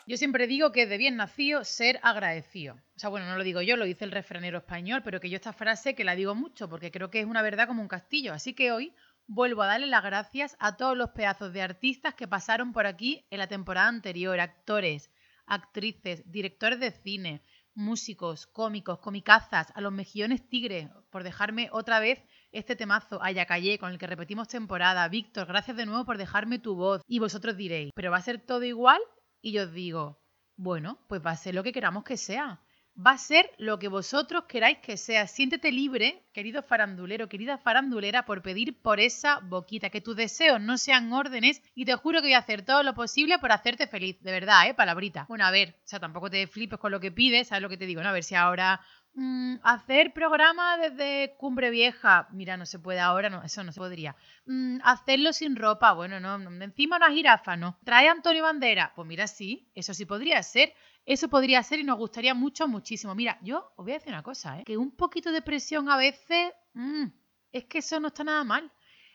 Yo 0.05 0.15
siempre 0.15 0.45
digo 0.45 0.71
que 0.71 0.83
es 0.83 0.89
de 0.89 0.97
bien 0.99 1.15
nacido 1.15 1.63
ser 1.63 1.99
agradecido. 2.03 2.75
O 2.95 2.99
sea, 2.99 3.09
bueno, 3.09 3.25
no 3.25 3.35
lo 3.35 3.43
digo 3.43 3.63
yo, 3.63 3.75
lo 3.75 3.85
dice 3.85 4.05
el 4.05 4.11
refranero 4.11 4.59
español, 4.59 5.01
pero 5.03 5.19
que 5.19 5.31
yo 5.31 5.37
esta 5.37 5.53
frase 5.53 5.95
que 5.95 6.03
la 6.03 6.13
digo 6.13 6.35
mucho 6.35 6.69
porque 6.69 6.91
creo 6.91 7.09
que 7.09 7.19
es 7.19 7.25
una 7.25 7.41
verdad 7.41 7.65
como 7.67 7.81
un 7.81 7.87
castillo. 7.87 8.33
Así 8.33 8.53
que 8.53 8.71
hoy 8.71 8.93
vuelvo 9.25 9.63
a 9.63 9.67
darle 9.67 9.87
las 9.87 10.03
gracias 10.03 10.55
a 10.59 10.77
todos 10.77 10.95
los 10.95 11.09
pedazos 11.09 11.51
de 11.51 11.63
artistas 11.63 12.13
que 12.13 12.27
pasaron 12.27 12.73
por 12.73 12.85
aquí 12.85 13.25
en 13.31 13.39
la 13.39 13.47
temporada 13.47 13.87
anterior, 13.87 14.39
actores, 14.39 15.09
actrices, 15.45 16.23
directores 16.31 16.79
de 16.79 16.91
cine, 16.91 17.43
músicos, 17.75 18.47
cómicos, 18.47 18.99
comicazas, 18.99 19.71
a 19.75 19.81
los 19.81 19.91
mejillones 19.91 20.47
tigres, 20.47 20.89
por 21.09 21.23
dejarme 21.23 21.69
otra 21.71 21.99
vez 21.99 22.23
este 22.51 22.75
temazo, 22.75 23.21
a 23.23 23.31
Yacayé, 23.31 23.79
con 23.79 23.91
el 23.91 23.97
que 23.97 24.07
repetimos 24.07 24.47
temporada. 24.47 25.07
Víctor, 25.07 25.47
gracias 25.47 25.75
de 25.77 25.85
nuevo 25.85 26.05
por 26.05 26.17
dejarme 26.17 26.59
tu 26.59 26.75
voz. 26.75 27.01
Y 27.07 27.19
vosotros 27.19 27.57
diréis, 27.57 27.91
¿pero 27.95 28.11
va 28.11 28.17
a 28.17 28.21
ser 28.21 28.39
todo 28.39 28.63
igual? 28.63 29.01
Y 29.41 29.51
yo 29.53 29.63
os 29.63 29.73
digo, 29.73 30.21
bueno, 30.55 30.99
pues 31.07 31.25
va 31.25 31.31
a 31.31 31.37
ser 31.37 31.55
lo 31.55 31.63
que 31.63 31.73
queramos 31.73 32.03
que 32.03 32.17
sea. 32.17 32.61
Va 32.95 33.11
a 33.11 33.17
ser 33.17 33.49
lo 33.57 33.79
que 33.79 33.87
vosotros 33.87 34.43
queráis 34.47 34.77
que 34.77 34.97
sea. 34.97 35.25
Siéntete 35.25 35.71
libre, 35.71 36.23
querido 36.31 36.61
farandulero, 36.61 37.27
querida 37.27 37.57
farandulera, 37.57 38.23
por 38.25 38.43
pedir 38.43 38.79
por 38.81 38.99
esa 38.99 39.39
boquita. 39.39 39.89
Que 39.89 39.99
tus 39.99 40.15
deseos 40.15 40.61
no 40.61 40.77
sean 40.77 41.11
órdenes 41.11 41.61
y 41.73 41.85
te 41.85 41.95
juro 41.95 42.21
que 42.21 42.27
voy 42.27 42.33
a 42.33 42.39
hacer 42.39 42.63
todo 42.63 42.83
lo 42.83 42.93
posible 42.93 43.39
por 43.39 43.51
hacerte 43.51 43.87
feliz. 43.87 44.21
De 44.21 44.31
verdad, 44.31 44.67
¿eh? 44.67 44.75
Palabrita. 44.75 45.25
Bueno, 45.27 45.45
a 45.45 45.51
ver, 45.51 45.75
o 45.83 45.87
sea, 45.87 45.99
tampoco 45.99 46.29
te 46.29 46.45
flipes 46.45 46.77
con 46.77 46.91
lo 46.91 46.99
que 46.99 47.11
pides, 47.11 47.47
¿sabes 47.47 47.63
lo 47.63 47.69
que 47.69 47.77
te 47.77 47.87
digo? 47.87 48.03
¿no? 48.03 48.09
A 48.09 48.13
ver 48.13 48.23
si 48.23 48.35
ahora 48.35 48.79
Mm, 49.15 49.57
hacer 49.61 50.11
programa 50.11 50.77
desde 50.77 51.35
Cumbre 51.37 51.69
Vieja. 51.69 52.27
Mira, 52.31 52.57
no 52.57 52.65
se 52.65 52.79
puede 52.79 52.99
ahora, 52.99 53.43
eso 53.45 53.63
no 53.63 53.71
se 53.71 53.79
podría. 53.79 54.15
Mm, 54.45 54.79
hacerlo 54.83 55.33
sin 55.33 55.55
ropa. 55.55 55.93
Bueno, 55.93 56.19
no, 56.19 56.37
no, 56.39 56.63
encima 56.63 56.97
una 56.97 57.11
jirafa, 57.11 57.55
no. 57.55 57.77
Trae 57.83 58.07
a 58.07 58.11
Antonio 58.11 58.43
Bandera. 58.43 58.91
Pues 58.95 59.07
mira, 59.07 59.27
sí, 59.27 59.69
eso 59.75 59.93
sí 59.93 60.05
podría 60.05 60.41
ser. 60.41 60.73
Eso 61.05 61.27
podría 61.27 61.61
ser 61.63 61.79
y 61.79 61.83
nos 61.83 61.97
gustaría 61.97 62.33
mucho, 62.33 62.67
muchísimo. 62.67 63.13
Mira, 63.13 63.37
yo 63.41 63.71
os 63.75 63.83
voy 63.83 63.91
a 63.91 63.95
decir 63.95 64.13
una 64.13 64.23
cosa, 64.23 64.59
¿eh? 64.59 64.63
Que 64.63 64.77
un 64.77 64.91
poquito 64.91 65.31
de 65.31 65.41
presión 65.41 65.89
a 65.89 65.97
veces. 65.97 66.53
mm, 66.73 67.05
es 67.51 67.65
que 67.65 67.79
eso 67.79 67.99
no 67.99 68.07
está 68.07 68.23
nada 68.23 68.43
mal. 68.43 68.71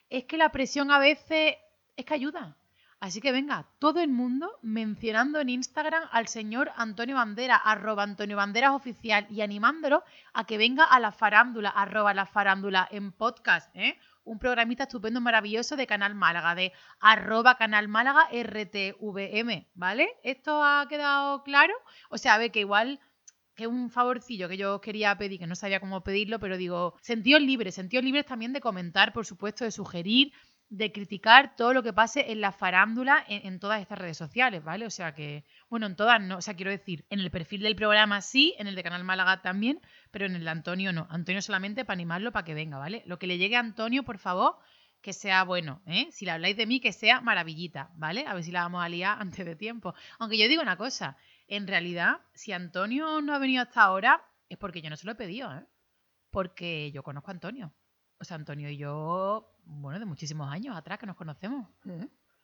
Es 0.09 0.25
que 0.25 0.37
la 0.37 0.51
presión 0.51 0.91
a 0.91 0.99
veces 0.99 1.57
es 1.97 2.05
que 2.05 2.15
ayuda. 2.15 2.57
Así 3.01 3.21
que 3.21 3.31
venga, 3.31 3.69
todo 3.79 4.01
el 4.01 4.11
mundo 4.11 4.59
mencionando 4.63 5.39
en 5.39 5.51
Instagram 5.51 6.03
al 6.11 6.27
señor 6.27 6.73
Antonio 6.77 7.15
Bandera, 7.15 7.55
arroba 7.57 8.03
Antonio 8.03 8.37
Banderas 8.37 8.73
oficial 8.73 9.27
y 9.31 9.41
animándolo 9.41 10.03
a 10.33 10.45
que 10.45 10.59
venga 10.59 10.85
a 10.85 10.99
la 10.99 11.13
farándula, 11.13 11.69
arroba 11.71 12.13
la 12.13 12.27
farándula 12.27 12.89
en 12.91 13.13
podcast, 13.13 13.75
¿eh? 13.77 13.99
Un 14.29 14.39
programita 14.39 14.83
estupendo, 14.83 15.23
maravilloso 15.23 15.75
de 15.75 15.87
Canal 15.87 16.15
Málaga, 16.15 16.55
de 16.55 16.73
arroba 17.01 17.57
Canal 17.57 17.89
Málaga 17.89 18.29
RTVM, 18.31 19.69
¿vale? 19.75 20.07
¿Esto 20.23 20.63
ha 20.63 20.87
quedado 20.87 21.43
claro? 21.45 21.73
O 22.11 22.19
sea, 22.19 22.35
a 22.35 22.49
que 22.51 22.61
igual 22.61 23.01
que 23.55 23.67
un 23.67 23.89
favorcillo 23.89 24.47
que 24.51 24.59
yo 24.59 24.83
quería 24.83 25.17
pedir, 25.17 25.39
que 25.41 25.47
no 25.47 25.55
sabía 25.55 25.81
cómo 25.81 26.05
pedirlo, 26.05 26.39
pero 26.41 26.59
digo, 26.59 26.95
sentidos 27.01 27.41
libres, 27.41 27.75
sentidos 27.75 28.05
libres 28.05 28.27
también 28.27 28.53
de 28.53 28.61
comentar, 28.61 29.15
por 29.15 29.25
supuesto, 29.25 29.65
de 29.65 29.71
sugerir, 29.71 30.33
de 30.71 30.93
criticar 30.93 31.57
todo 31.57 31.73
lo 31.73 31.83
que 31.83 31.93
pase 31.93 32.31
en 32.31 32.41
la 32.41 32.53
farándula 32.53 33.25
en, 33.27 33.59
todas 33.59 33.81
estas 33.81 33.99
redes 33.99 34.19
sociales, 34.19 34.63
¿vale? 34.63 34.85
O 34.85 34.91
sea 34.91 35.15
que, 35.15 35.45
bueno, 35.71 35.87
en 35.87 35.97
todas 35.97 36.21
no, 36.21 36.37
o 36.37 36.43
sea, 36.43 36.55
quiero 36.55 36.71
decir, 36.71 37.07
en 37.09 37.21
el 37.21 37.31
perfil 37.31 37.63
del 37.63 37.75
programa 37.75 38.21
sí, 38.21 38.55
en 38.59 38.67
el 38.67 38.75
de 38.75 38.83
Canal 38.83 39.05
Málaga 39.05 39.41
también, 39.41 39.81
pero 40.11 40.27
en 40.27 40.37
el 40.37 40.45
de 40.45 40.51
Antonio 40.51 40.93
no. 40.93 41.07
Antonio 41.11 41.41
solamente 41.41 41.85
para 41.85 41.95
animarlo 41.95 42.33
para 42.33 42.45
que 42.45 42.55
venga, 42.55 42.77
¿vale? 42.79 43.03
Lo 43.07 43.19
que 43.19 43.27
le 43.27 43.39
llegue 43.39 43.57
a 43.57 43.61
Antonio, 43.61 44.03
por 44.03 44.19
favor, 44.19 44.59
que 45.01 45.13
sea 45.15 45.45
bueno, 45.45 45.81
¿eh? 45.87 46.09
Si 46.11 46.27
le 46.27 46.33
habláis 46.33 46.57
de 46.57 46.67
mí, 46.67 46.81
que 46.81 46.93
sea 46.93 47.21
maravillita, 47.23 47.91
¿vale? 47.95 48.27
A 48.27 48.35
ver 48.35 48.45
si 48.45 48.53
la 48.53 48.63
vamos 48.63 48.85
a 48.85 48.89
liar 48.89 49.17
antes 49.21 49.47
de 49.47 49.57
tiempo. 49.57 49.95
Aunque 50.19 50.37
yo 50.37 50.49
digo 50.49 50.61
una 50.61 50.77
cosa, 50.77 51.17
en 51.47 51.67
realidad, 51.67 52.21
si 52.35 52.53
Antonio 52.53 53.23
no 53.23 53.35
ha 53.35 53.39
venido 53.39 53.63
hasta 53.63 53.83
ahora, 53.83 54.23
es 54.51 54.59
porque 54.59 54.83
yo 54.83 54.91
no 54.91 54.97
se 54.97 55.07
lo 55.07 55.13
he 55.13 55.17
pedido, 55.17 55.51
¿eh? 55.55 55.65
Porque 56.31 56.93
yo 56.93 57.03
conozco 57.03 57.31
a 57.31 57.35
Antonio. 57.35 57.73
O 58.21 58.25
sea, 58.25 58.37
Antonio 58.37 58.69
y 58.69 58.77
yo, 58.77 59.55
bueno, 59.65 59.99
de 59.99 60.05
muchísimos 60.05 60.51
años 60.51 60.77
atrás 60.77 60.99
que 60.99 61.07
nos 61.07 61.17
conocemos. 61.17 61.69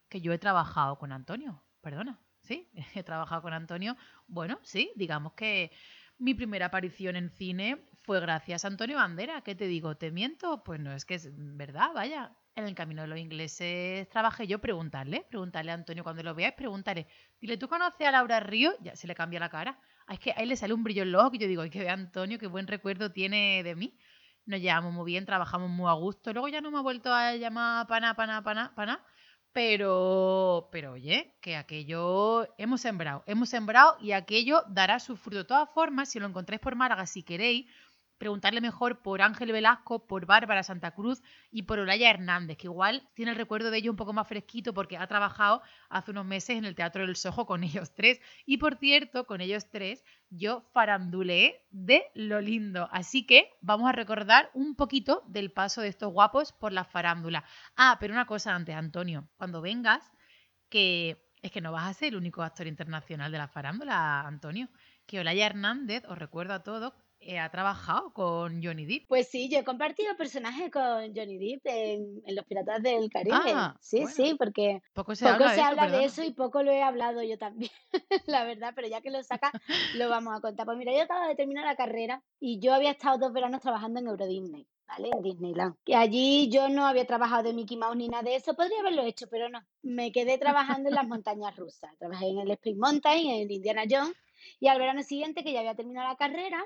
Que 0.08 0.20
yo 0.20 0.32
he 0.32 0.38
trabajado 0.38 0.98
con 0.98 1.10
Antonio, 1.12 1.62
perdona, 1.80 2.20
¿sí? 2.40 2.70
He 2.94 3.02
trabajado 3.02 3.42
con 3.42 3.52
Antonio. 3.52 3.96
Bueno, 4.26 4.60
sí, 4.62 4.92
digamos 4.94 5.32
que 5.32 5.72
mi 6.18 6.34
primera 6.34 6.66
aparición 6.66 7.16
en 7.16 7.30
cine 7.30 7.84
fue 8.02 8.20
gracias 8.20 8.64
a 8.64 8.68
Antonio 8.68 8.96
Bandera. 8.96 9.40
¿Qué 9.40 9.54
te 9.54 9.66
digo? 9.66 9.96
¿Te 9.96 10.10
miento? 10.12 10.62
Pues 10.62 10.78
no, 10.78 10.92
es 10.92 11.04
que 11.04 11.14
es 11.14 11.28
verdad, 11.32 11.88
vaya. 11.94 12.36
En 12.56 12.66
el 12.66 12.76
camino 12.76 13.02
de 13.02 13.08
los 13.08 13.18
ingleses 13.18 14.08
trabajé 14.10 14.46
yo, 14.46 14.60
preguntarle, 14.60 15.26
preguntarle 15.28 15.72
a 15.72 15.74
Antonio 15.74 16.04
cuando 16.04 16.22
lo 16.22 16.36
veáis, 16.36 16.54
preguntarle, 16.54 17.08
dile, 17.40 17.56
¿tú 17.56 17.66
conoces 17.66 18.06
a 18.06 18.12
Laura 18.12 18.38
Río? 18.38 18.72
Ya 18.80 18.94
se 18.94 19.08
le 19.08 19.14
cambia 19.16 19.40
la 19.40 19.48
cara. 19.48 19.80
Ah, 20.06 20.14
Es 20.14 20.20
que 20.20 20.32
ahí 20.36 20.46
le 20.46 20.54
sale 20.54 20.72
un 20.72 20.84
brillo 20.84 21.02
en 21.02 21.10
los 21.10 21.20
ojos 21.20 21.32
que 21.32 21.38
yo 21.38 21.48
digo, 21.48 21.62
ay, 21.62 21.70
que 21.70 21.80
ve 21.80 21.88
Antonio, 21.90 22.38
qué 22.38 22.46
buen 22.46 22.68
recuerdo 22.68 23.10
tiene 23.10 23.62
de 23.64 23.74
mí. 23.74 23.98
Nos 24.46 24.60
llevamos 24.60 24.92
muy 24.92 25.06
bien, 25.06 25.24
trabajamos 25.24 25.70
muy 25.70 25.88
a 25.88 25.94
gusto. 25.94 26.32
Luego 26.32 26.48
ya 26.48 26.60
no 26.60 26.70
me 26.70 26.78
ha 26.78 26.82
vuelto 26.82 27.12
a 27.12 27.34
llamar 27.36 27.86
pana, 27.86 28.14
pana, 28.14 28.42
pana, 28.42 28.72
pana. 28.74 29.04
Pero, 29.52 30.68
pero 30.72 30.92
oye, 30.92 31.36
que 31.40 31.56
aquello 31.56 32.48
hemos 32.58 32.80
sembrado, 32.80 33.22
hemos 33.26 33.48
sembrado 33.48 33.96
y 34.00 34.12
aquello 34.12 34.64
dará 34.68 34.98
su 34.98 35.16
fruto. 35.16 35.38
De 35.38 35.44
todas 35.44 35.70
formas, 35.70 36.08
si 36.10 36.18
lo 36.18 36.26
encontráis 36.26 36.60
por 36.60 36.74
Málaga, 36.74 37.06
si 37.06 37.22
queréis, 37.22 37.66
preguntarle 38.24 38.62
mejor 38.62 39.02
por 39.02 39.20
Ángel 39.20 39.52
Velasco, 39.52 40.06
por 40.06 40.24
Bárbara 40.24 40.62
Santa 40.62 40.92
Cruz 40.92 41.22
y 41.50 41.64
por 41.64 41.78
Olaya 41.78 42.08
Hernández, 42.08 42.56
que 42.56 42.68
igual 42.68 43.06
tiene 43.12 43.32
el 43.32 43.36
recuerdo 43.36 43.70
de 43.70 43.76
ellos 43.76 43.90
un 43.90 43.98
poco 43.98 44.14
más 44.14 44.26
fresquito 44.26 44.72
porque 44.72 44.96
ha 44.96 45.06
trabajado 45.06 45.60
hace 45.90 46.10
unos 46.10 46.24
meses 46.24 46.56
en 46.56 46.64
el 46.64 46.74
Teatro 46.74 47.06
del 47.06 47.16
Sojo 47.16 47.44
con 47.44 47.64
ellos 47.64 47.92
tres. 47.92 48.22
Y 48.46 48.56
por 48.56 48.76
cierto, 48.76 49.26
con 49.26 49.42
ellos 49.42 49.68
tres, 49.68 50.02
yo 50.30 50.62
faranduleé 50.72 51.66
de 51.70 52.06
lo 52.14 52.40
lindo. 52.40 52.88
Así 52.92 53.26
que 53.26 53.50
vamos 53.60 53.90
a 53.90 53.92
recordar 53.92 54.50
un 54.54 54.74
poquito 54.74 55.22
del 55.26 55.52
paso 55.52 55.82
de 55.82 55.88
estos 55.88 56.10
guapos 56.10 56.52
por 56.52 56.72
la 56.72 56.84
farándula. 56.84 57.44
Ah, 57.76 57.98
pero 58.00 58.14
una 58.14 58.24
cosa 58.24 58.54
antes, 58.54 58.74
Antonio, 58.74 59.28
cuando 59.36 59.60
vengas, 59.60 60.02
que 60.70 61.28
es 61.42 61.52
que 61.52 61.60
no 61.60 61.72
vas 61.72 61.90
a 61.90 61.92
ser 61.92 62.08
el 62.08 62.16
único 62.16 62.42
actor 62.42 62.66
internacional 62.66 63.30
de 63.30 63.36
la 63.36 63.48
farándula, 63.48 64.22
Antonio. 64.22 64.70
Que 65.04 65.20
Olaya 65.20 65.44
Hernández, 65.44 66.02
os 66.08 66.16
recuerdo 66.16 66.54
a 66.54 66.62
todos, 66.62 66.94
eh, 67.26 67.38
ha 67.38 67.50
trabajado 67.50 68.12
con 68.12 68.62
Johnny 68.62 68.84
Depp. 68.86 69.06
Pues 69.08 69.28
sí, 69.28 69.48
yo 69.48 69.58
he 69.58 69.64
compartido 69.64 70.16
personajes 70.16 70.70
con 70.70 71.14
Johnny 71.14 71.38
Depp 71.38 71.66
en, 71.66 72.22
en 72.26 72.34
Los 72.34 72.44
Piratas 72.44 72.82
del 72.82 73.10
Caribe. 73.10 73.36
Ah, 73.54 73.76
sí, 73.80 74.00
bueno. 74.00 74.14
sí, 74.14 74.34
porque 74.38 74.82
Poco 74.92 75.14
se 75.14 75.24
poco 75.24 75.34
habla 75.34 75.48
de 75.52 75.54
eso, 75.54 75.64
habla 75.64 75.82
de 75.82 75.88
perdona. 75.88 76.06
eso 76.06 76.22
y 76.22 76.32
poco 76.32 76.62
lo 76.62 76.70
he 76.72 76.82
hablado 76.82 77.22
yo 77.22 77.38
también, 77.38 77.70
la 78.26 78.44
verdad, 78.44 78.72
pero 78.74 78.88
ya 78.88 79.00
que 79.00 79.10
lo 79.10 79.22
saca, 79.22 79.50
lo 79.96 80.08
vamos 80.08 80.36
a 80.36 80.40
contar. 80.40 80.66
Pues 80.66 80.78
mira, 80.78 80.92
yo 80.92 81.02
acabo 81.02 81.26
de 81.26 81.34
terminar 81.34 81.64
la 81.64 81.76
carrera 81.76 82.22
y 82.40 82.58
yo 82.60 82.74
había 82.74 82.90
estado 82.92 83.18
dos 83.18 83.32
veranos 83.32 83.60
trabajando 83.60 84.00
en 84.00 84.06
Euro 84.08 84.26
Disney, 84.26 84.66
¿vale? 84.86 85.10
En 85.12 85.22
Disneyland. 85.22 85.74
Y 85.86 85.94
allí 85.94 86.48
yo 86.50 86.68
no 86.68 86.86
había 86.86 87.06
trabajado 87.06 87.44
de 87.44 87.54
Mickey 87.54 87.76
Mouse 87.76 87.96
ni 87.96 88.08
nada 88.08 88.22
de 88.22 88.36
eso, 88.36 88.54
podría 88.54 88.80
haberlo 88.80 89.02
hecho, 89.02 89.26
pero 89.30 89.48
no. 89.48 89.60
Me 89.82 90.12
quedé 90.12 90.38
trabajando 90.38 90.88
en 90.88 90.94
las 90.94 91.06
montañas 91.06 91.56
rusas. 91.56 91.96
Trabajé 91.98 92.28
en 92.28 92.38
el 92.38 92.50
Spring 92.52 92.78
Mountain, 92.78 93.30
en 93.30 93.50
Indiana 93.50 93.82
Jones, 93.88 94.14
y 94.60 94.68
al 94.68 94.78
verano 94.78 95.02
siguiente, 95.02 95.42
que 95.42 95.52
ya 95.52 95.60
había 95.60 95.74
terminado 95.74 96.08
la 96.08 96.16
carrera 96.16 96.64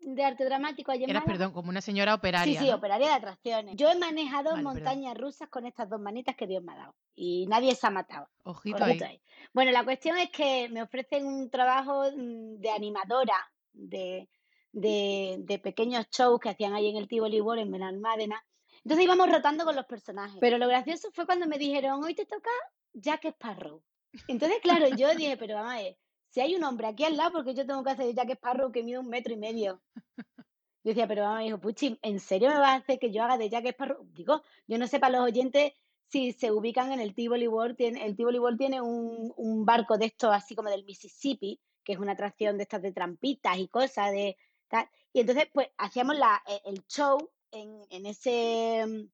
de 0.00 0.24
arte 0.24 0.44
dramático 0.44 0.92
Eras, 0.92 1.06
Málaga, 1.06 1.26
perdón, 1.26 1.52
como 1.52 1.70
una 1.70 1.80
señora 1.80 2.14
operaria. 2.14 2.58
Sí, 2.58 2.64
sí, 2.64 2.70
¿no? 2.70 2.76
operaria 2.76 3.08
de 3.08 3.12
atracciones. 3.14 3.76
Yo 3.76 3.90
he 3.90 3.98
manejado 3.98 4.50
Vale, 4.50 4.62
perdón. 4.62 4.74
montañas 4.74 5.16
rusas 5.16 5.48
con 5.48 5.66
estas 5.66 5.88
dos 5.88 6.00
manitas 6.00 6.36
que 6.36 6.46
Dios 6.46 6.62
me 6.62 6.72
ha 6.72 6.76
dado. 6.76 6.94
Y 7.14 7.46
nadie 7.46 7.74
se 7.74 7.86
ha 7.86 7.90
matado. 7.90 8.28
Ojito 8.44 8.84
ahí. 8.84 9.20
Bueno, 9.52 9.72
la 9.72 9.84
cuestión 9.84 10.18
es 10.18 10.30
que 10.30 10.68
me 10.70 10.82
ofrecen 10.82 11.26
un 11.26 11.50
trabajo 11.50 12.04
mm, 12.04 12.60
de 12.60 12.70
animadora 12.70 13.50
de, 13.72 14.28
de, 14.72 15.36
de 15.40 15.58
pequeños 15.58 16.06
shows 16.10 16.40
que 16.40 16.50
hacían 16.50 16.74
ahí 16.74 16.88
en 16.88 16.96
el 16.96 17.08
Tivoli 17.08 17.40
World 17.40 17.62
en 17.62 17.72
Benalmádena. 17.72 18.44
Entonces 18.84 19.04
íbamos 19.04 19.30
rotando 19.30 19.64
con 19.64 19.76
los 19.76 19.86
personajes. 19.86 20.38
Pero 20.40 20.58
lo 20.58 20.68
gracioso 20.68 21.10
fue 21.12 21.26
cuando 21.26 21.46
me 21.46 21.58
dijeron, 21.58 22.02
hoy 22.02 22.14
te 22.14 22.24
toca 22.24 22.50
Jack 22.92 23.26
Sparrow. 23.26 23.82
Entonces, 24.28 24.58
claro, 24.62 24.88
yo 24.88 25.14
dije, 25.14 25.36
pero 25.36 25.54
vamos 25.54 25.72
a 25.72 25.76
ver, 25.76 25.96
si 26.30 26.40
hay 26.40 26.54
un 26.54 26.64
hombre 26.64 26.86
aquí 26.86 27.04
al 27.04 27.16
lado, 27.16 27.32
porque 27.32 27.54
yo 27.54 27.66
tengo 27.66 27.82
que 27.84 27.90
hacer 27.90 28.06
de 28.06 28.14
Jack 28.14 28.30
Sparrow 28.30 28.72
que 28.72 28.82
mide 28.82 28.98
un 28.98 29.08
metro 29.08 29.32
y 29.32 29.36
medio? 29.36 29.82
Yo 30.84 30.90
decía, 30.90 31.08
pero 31.08 31.22
vamos, 31.22 31.44
dijo, 31.44 31.60
Puchi, 31.60 31.98
¿en 32.02 32.20
serio 32.20 32.48
me 32.48 32.58
vas 32.58 32.70
a 32.70 32.74
hacer 32.76 32.98
que 32.98 33.10
yo 33.10 33.22
haga 33.22 33.36
de 33.36 33.50
Jack 33.50 33.66
Sparrow? 33.66 34.06
Digo, 34.12 34.42
yo 34.66 34.78
no 34.78 34.86
sé 34.86 35.00
para 35.00 35.18
los 35.18 35.26
oyentes 35.26 35.72
si 36.06 36.32
se 36.32 36.52
ubican 36.52 36.92
en 36.92 37.00
el 37.00 37.14
Tivoli 37.14 37.48
World. 37.48 37.76
Tiene, 37.76 38.06
el 38.06 38.16
Tivoli 38.16 38.38
World 38.38 38.58
tiene 38.58 38.80
un, 38.80 39.32
un 39.36 39.64
barco 39.66 39.98
de 39.98 40.06
estos 40.06 40.30
así 40.32 40.54
como 40.54 40.70
del 40.70 40.84
Mississippi, 40.84 41.60
que 41.84 41.92
es 41.92 41.98
una 41.98 42.12
atracción 42.12 42.56
de 42.56 42.62
estas 42.62 42.80
de 42.82 42.92
trampitas 42.92 43.58
y 43.58 43.68
cosas 43.68 44.12
de 44.12 44.36
tal. 44.68 44.88
Y 45.12 45.20
entonces, 45.20 45.48
pues, 45.52 45.68
hacíamos 45.76 46.16
la, 46.16 46.42
e- 46.46 46.62
el 46.64 46.86
show 46.86 47.18
en, 47.50 47.82
en 47.90 48.06
ese 48.06 48.80
en 48.80 49.10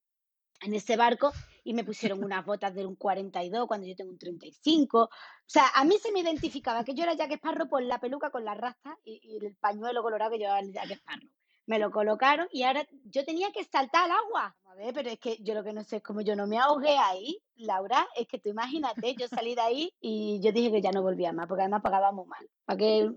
ese 0.72 0.96
barco 0.96 1.32
y 1.64 1.74
me 1.74 1.84
pusieron 1.84 2.22
unas 2.24 2.46
botas 2.46 2.74
de 2.74 2.86
un 2.86 2.94
42 2.94 3.66
cuando 3.66 3.86
yo 3.86 3.94
tengo 3.94 4.10
un 4.10 4.18
35. 4.18 4.98
O 5.02 5.10
sea, 5.44 5.64
a 5.74 5.84
mí 5.84 5.96
se 5.98 6.12
me 6.12 6.20
identificaba 6.20 6.84
que 6.84 6.94
yo 6.94 7.02
era 7.02 7.14
Jack 7.14 7.32
Sparrow 7.32 7.68
por 7.68 7.82
la 7.82 8.00
peluca 8.00 8.30
con 8.30 8.44
la 8.44 8.54
rasta 8.54 8.96
y, 9.04 9.20
y 9.22 9.44
el 9.44 9.54
pañuelo 9.56 10.02
colorado 10.02 10.30
que 10.30 10.38
llevaba 10.38 10.60
el 10.60 10.72
Jack 10.72 10.92
Sparrow. 10.92 11.28
Me 11.66 11.78
lo 11.78 11.90
colocaron 11.90 12.46
y 12.50 12.62
ahora 12.62 12.86
yo 13.04 13.24
tenía 13.24 13.50
que 13.52 13.64
saltar 13.64 14.04
al 14.04 14.12
agua. 14.12 14.56
A 14.64 14.74
ver, 14.74 14.92
pero 14.92 15.08
es 15.08 15.18
que 15.20 15.38
yo 15.40 15.54
lo 15.54 15.62
que 15.62 15.72
no 15.72 15.84
sé 15.84 15.96
es 15.96 16.02
cómo 16.02 16.20
yo 16.20 16.34
no 16.34 16.46
me 16.46 16.58
ahogué 16.58 16.96
ahí, 16.98 17.38
Laura. 17.54 18.06
Es 18.16 18.26
que 18.26 18.38
tú 18.38 18.48
imagínate, 18.48 19.14
yo 19.14 19.28
salí 19.28 19.54
de 19.54 19.60
ahí 19.60 19.94
y 20.00 20.40
yo 20.42 20.50
dije 20.50 20.72
que 20.72 20.82
ya 20.82 20.90
no 20.90 21.00
volvía 21.00 21.32
más, 21.32 21.46
porque 21.46 21.62
además 21.62 21.80
pagábamos 21.80 22.26
mal. 22.26 22.44
¿Para 22.64 22.76
qué, 22.76 23.12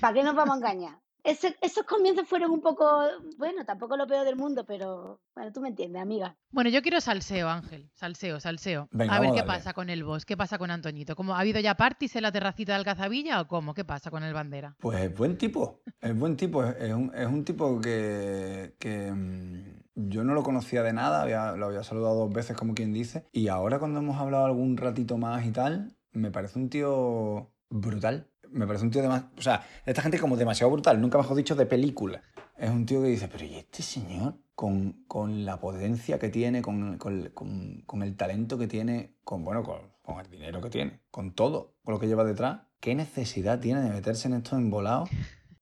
para 0.00 0.14
qué 0.14 0.22
nos 0.22 0.34
vamos 0.34 0.54
a 0.54 0.56
engañar? 0.56 1.01
Ese- 1.24 1.56
esos 1.62 1.84
comienzos 1.84 2.26
fueron 2.28 2.50
un 2.50 2.60
poco, 2.60 2.84
bueno, 3.38 3.64
tampoco 3.64 3.96
lo 3.96 4.06
peor 4.08 4.24
del 4.24 4.34
mundo, 4.34 4.64
pero 4.66 5.20
bueno, 5.36 5.52
tú 5.52 5.60
me 5.60 5.68
entiendes, 5.68 6.02
amiga. 6.02 6.36
Bueno, 6.50 6.68
yo 6.68 6.82
quiero 6.82 7.00
salseo, 7.00 7.48
Ángel. 7.48 7.88
Salseo, 7.94 8.40
salseo. 8.40 8.88
Venga, 8.90 9.14
a 9.16 9.20
ver 9.20 9.30
qué 9.32 9.42
pasa 9.44 9.72
con 9.72 9.88
el 9.88 10.02
boss, 10.02 10.24
qué 10.26 10.36
pasa 10.36 10.58
con 10.58 10.70
Antoñito. 10.72 11.14
¿Cómo, 11.14 11.34
¿Ha 11.34 11.38
habido 11.40 11.60
ya 11.60 11.76
parties 11.76 12.16
en 12.16 12.22
la 12.22 12.32
terracita 12.32 12.72
de 12.72 12.78
Alcazabilla 12.78 13.40
o 13.40 13.46
cómo? 13.46 13.72
¿Qué 13.72 13.84
pasa 13.84 14.10
con 14.10 14.24
el 14.24 14.34
bandera? 14.34 14.74
Pues 14.80 15.00
es 15.00 15.16
buen 15.16 15.38
tipo, 15.38 15.80
es 16.00 16.18
buen 16.18 16.36
tipo, 16.36 16.64
es 16.64 16.74
es 16.80 16.92
un, 16.92 17.12
es 17.14 17.26
un 17.28 17.44
tipo 17.44 17.80
que, 17.80 18.74
que, 18.80 19.12
mm, 19.12 19.82
yo 19.94 20.24
no 20.24 20.34
lo 20.34 20.42
conocía 20.42 20.82
de 20.82 20.92
nada, 20.92 21.22
había- 21.22 21.52
lo 21.52 21.66
había 21.66 21.84
saludado 21.84 22.16
dos 22.16 22.32
veces 22.32 22.56
como 22.56 22.74
quien 22.74 22.92
dice, 22.92 23.28
y 23.30 23.46
ahora 23.48 23.78
cuando 23.78 24.00
hemos 24.00 24.18
hablado 24.20 24.44
algún 24.46 24.76
ratito 24.76 25.18
más 25.18 25.46
y 25.46 25.52
tal, 25.52 25.96
me 26.12 26.30
parece 26.32 26.58
un 26.58 26.68
tío 26.68 27.52
brutal, 27.70 28.28
me 28.52 28.66
parece 28.66 28.84
un 28.84 28.90
tío 28.90 29.02
demasiado, 29.02 29.32
o 29.36 29.42
sea, 29.42 29.66
esta 29.86 30.02
gente 30.02 30.18
como 30.18 30.36
demasiado 30.36 30.70
brutal, 30.72 31.00
nunca 31.00 31.18
mejor 31.18 31.36
dicho 31.36 31.54
de 31.54 31.66
película. 31.66 32.22
Es 32.56 32.70
un 32.70 32.86
tío 32.86 33.02
que 33.02 33.08
dice, 33.08 33.28
pero 33.28 33.44
¿y 33.44 33.56
este 33.56 33.82
señor? 33.82 34.36
Con, 34.54 35.04
con 35.08 35.44
la 35.44 35.58
potencia 35.58 36.18
que 36.18 36.28
tiene, 36.28 36.62
con, 36.62 36.98
con- 36.98 37.30
con- 37.86 38.02
el 38.02 38.16
talento 38.16 38.58
que 38.58 38.68
tiene, 38.68 39.14
con, 39.24 39.44
bueno, 39.44 39.62
con 39.64 40.20
el 40.20 40.30
dinero 40.30 40.60
que 40.60 40.70
tiene, 40.70 41.00
con 41.10 41.32
todo, 41.32 41.74
con 41.82 41.94
lo 41.94 42.00
que 42.00 42.06
lleva 42.06 42.22
detrás, 42.24 42.60
¿qué 42.80 42.94
necesidad 42.94 43.58
tiene 43.60 43.80
de 43.80 43.90
meterse 43.90 44.28
en 44.28 44.34
estos 44.34 44.58
embolados? 44.58 45.08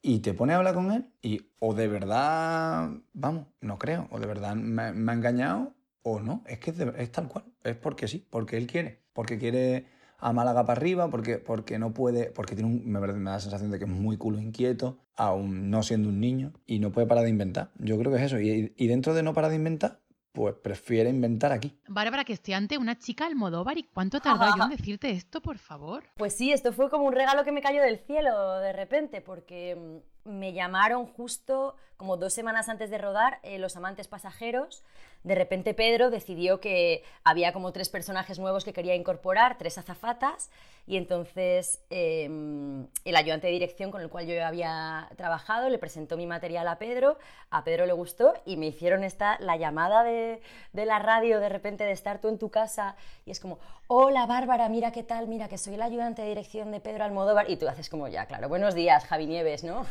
Y 0.03 0.19
te 0.21 0.35
pone 0.35 0.53
a 0.53 0.57
hablar 0.57 0.75
con 0.75 0.91
él 0.93 1.07
y 1.23 1.47
o 1.61 1.73
de 1.75 1.87
verdad, 1.89 2.91
vamos, 3.13 3.47
no 3.61 3.79
creo, 3.79 4.09
o 4.11 4.19
de 4.19 4.27
verdad 4.27 4.55
me, 4.57 4.93
me 4.93 5.13
ha 5.13 5.15
engañado 5.15 5.75
o 6.03 6.21
no, 6.21 6.43
es 6.47 6.59
que 6.59 6.71
es, 6.71 6.77
de- 6.79 6.93
es 6.99 7.13
tal 7.13 7.29
cual, 7.29 7.45
es 7.65 7.77
porque 7.77 8.09
sí, 8.09 8.27
porque 8.31 8.57
él 8.57 8.67
quiere, 8.67 9.03
porque 9.13 9.39
quiere 9.39 9.87
a 10.21 10.33
Málaga 10.33 10.65
para 10.65 10.79
arriba, 10.81 11.09
porque, 11.09 11.39
porque 11.39 11.79
no 11.79 11.93
puede, 11.93 12.31
porque 12.31 12.55
tiene 12.55 12.71
un, 12.71 12.91
me, 12.91 13.01
me 13.01 13.09
da 13.09 13.33
la 13.33 13.41
sensación 13.41 13.71
de 13.71 13.79
que 13.79 13.85
es 13.85 13.91
muy 13.91 14.17
culo 14.17 14.41
inquieto, 14.41 14.99
aún 15.17 15.71
no 15.71 15.83
siendo 15.83 16.09
un 16.09 16.21
niño, 16.21 16.53
y 16.67 16.79
no 16.79 16.93
puede 16.93 17.07
parar 17.07 17.25
de 17.25 17.31
inventar. 17.31 17.71
Yo 17.79 17.99
creo 17.99 18.13
que 18.13 18.19
es 18.19 18.25
eso, 18.25 18.41
y, 18.41 18.73
y 18.77 18.87
dentro 18.87 19.15
de 19.15 19.23
no 19.23 19.35
parar 19.35 19.51
de 19.51 19.57
inventar, 19.57 20.01
pues 20.33 20.55
prefiere 20.55 21.11
inventar 21.11 21.53
aquí. 21.53 21.77
Bárbara, 21.89 22.25
que 22.25 22.33
estoy 22.33 22.55
ante 22.55 22.79
una 22.79 22.99
chica 22.99 23.27
Almodóvar. 23.27 23.79
¿Y 23.79 23.83
cuánto 23.83 24.19
he 24.19 24.21
tardado 24.21 24.55
yo 24.57 24.65
en 24.65 24.71
decirte 24.71 25.11
esto, 25.11 25.41
por 25.41 25.59
favor? 25.59 26.05
Pues 26.17 26.37
sí, 26.37 26.53
esto 26.53 26.73
fue 26.73 26.89
como 26.89 27.05
un 27.05 27.13
regalo 27.13 27.45
que 27.45 27.53
me 27.53 27.61
cayó 27.63 27.83
del 27.83 27.99
cielo 27.99 28.59
de 28.59 28.73
repente, 28.73 29.21
porque 29.21 29.75
mm, 29.77 30.10
me 30.25 30.53
llamaron 30.53 31.07
justo 31.07 31.75
como 31.97 32.17
dos 32.17 32.33
semanas 32.33 32.69
antes 32.69 32.91
de 32.91 32.99
rodar 32.99 33.41
eh, 33.43 33.59
Los 33.59 33.77
Amantes 33.77 34.09
Pasajeros. 34.09 34.83
De 35.23 35.35
repente 35.35 35.75
Pedro 35.75 36.11
decidió 36.11 36.61
que 36.61 37.05
había 37.25 37.53
como 37.53 37.73
tres 37.73 37.91
personajes 37.91 38.39
nuevos 38.39 38.65
que 38.65 38.73
quería 38.73 38.95
incorporar, 38.95 39.59
tres 39.59 39.77
azafatas, 39.77 40.51
y 40.87 40.97
entonces 40.97 41.83
eh, 41.91 42.25
el 42.25 43.17
ayudante 43.17 43.49
de 43.49 43.53
dirección 43.53 43.91
con 43.91 44.01
el 44.01 44.09
cual 44.09 44.27
yo 44.27 44.45
había 44.45 45.11
trabajado 45.17 45.69
le 45.69 45.79
presentó 45.79 46.17
mi 46.17 46.27
material 46.27 46.67
a 46.69 46.79
Pedro, 46.79 47.19
a 47.51 47.65
Pedro 47.65 47.85
le 47.85 47.93
gustó 47.93 48.33
y 48.47 48.57
me 48.57 48.67
hicieron 48.67 49.05
esta, 49.05 49.39
la 49.41 49.57
llamada 49.57 50.03
de, 50.03 50.41
de 50.73 50.87
la 50.87 50.99
radio 50.99 51.39
de 51.39 51.51
repente 51.51 51.85
de 51.85 51.93
estar 51.93 52.21
tú 52.21 52.29
en 52.29 52.39
tu 52.39 52.51
casa 52.51 52.97
y 53.27 53.31
es 53.31 53.41
como, 53.41 53.59
hola 53.93 54.25
Bárbara, 54.25 54.69
mira 54.69 54.93
qué 54.93 55.03
tal, 55.03 55.27
mira 55.27 55.49
que 55.49 55.59
soy 55.59 55.75
el 55.75 55.83
ayudante 55.83 56.23
de 56.23 56.29
dirección 56.29 56.71
de 56.71 56.79
Pedro 56.79 57.03
Almodóvar 57.03 57.51
y 57.51 57.57
tú 57.57 57.67
haces 57.67 57.89
como 57.89 58.07
ya, 58.07 58.25
claro, 58.27 58.49
buenos 58.49 58.77
días 58.77 59.05
Javi 59.05 59.27
Nieves, 59.27 59.65
¿no? 59.65 59.85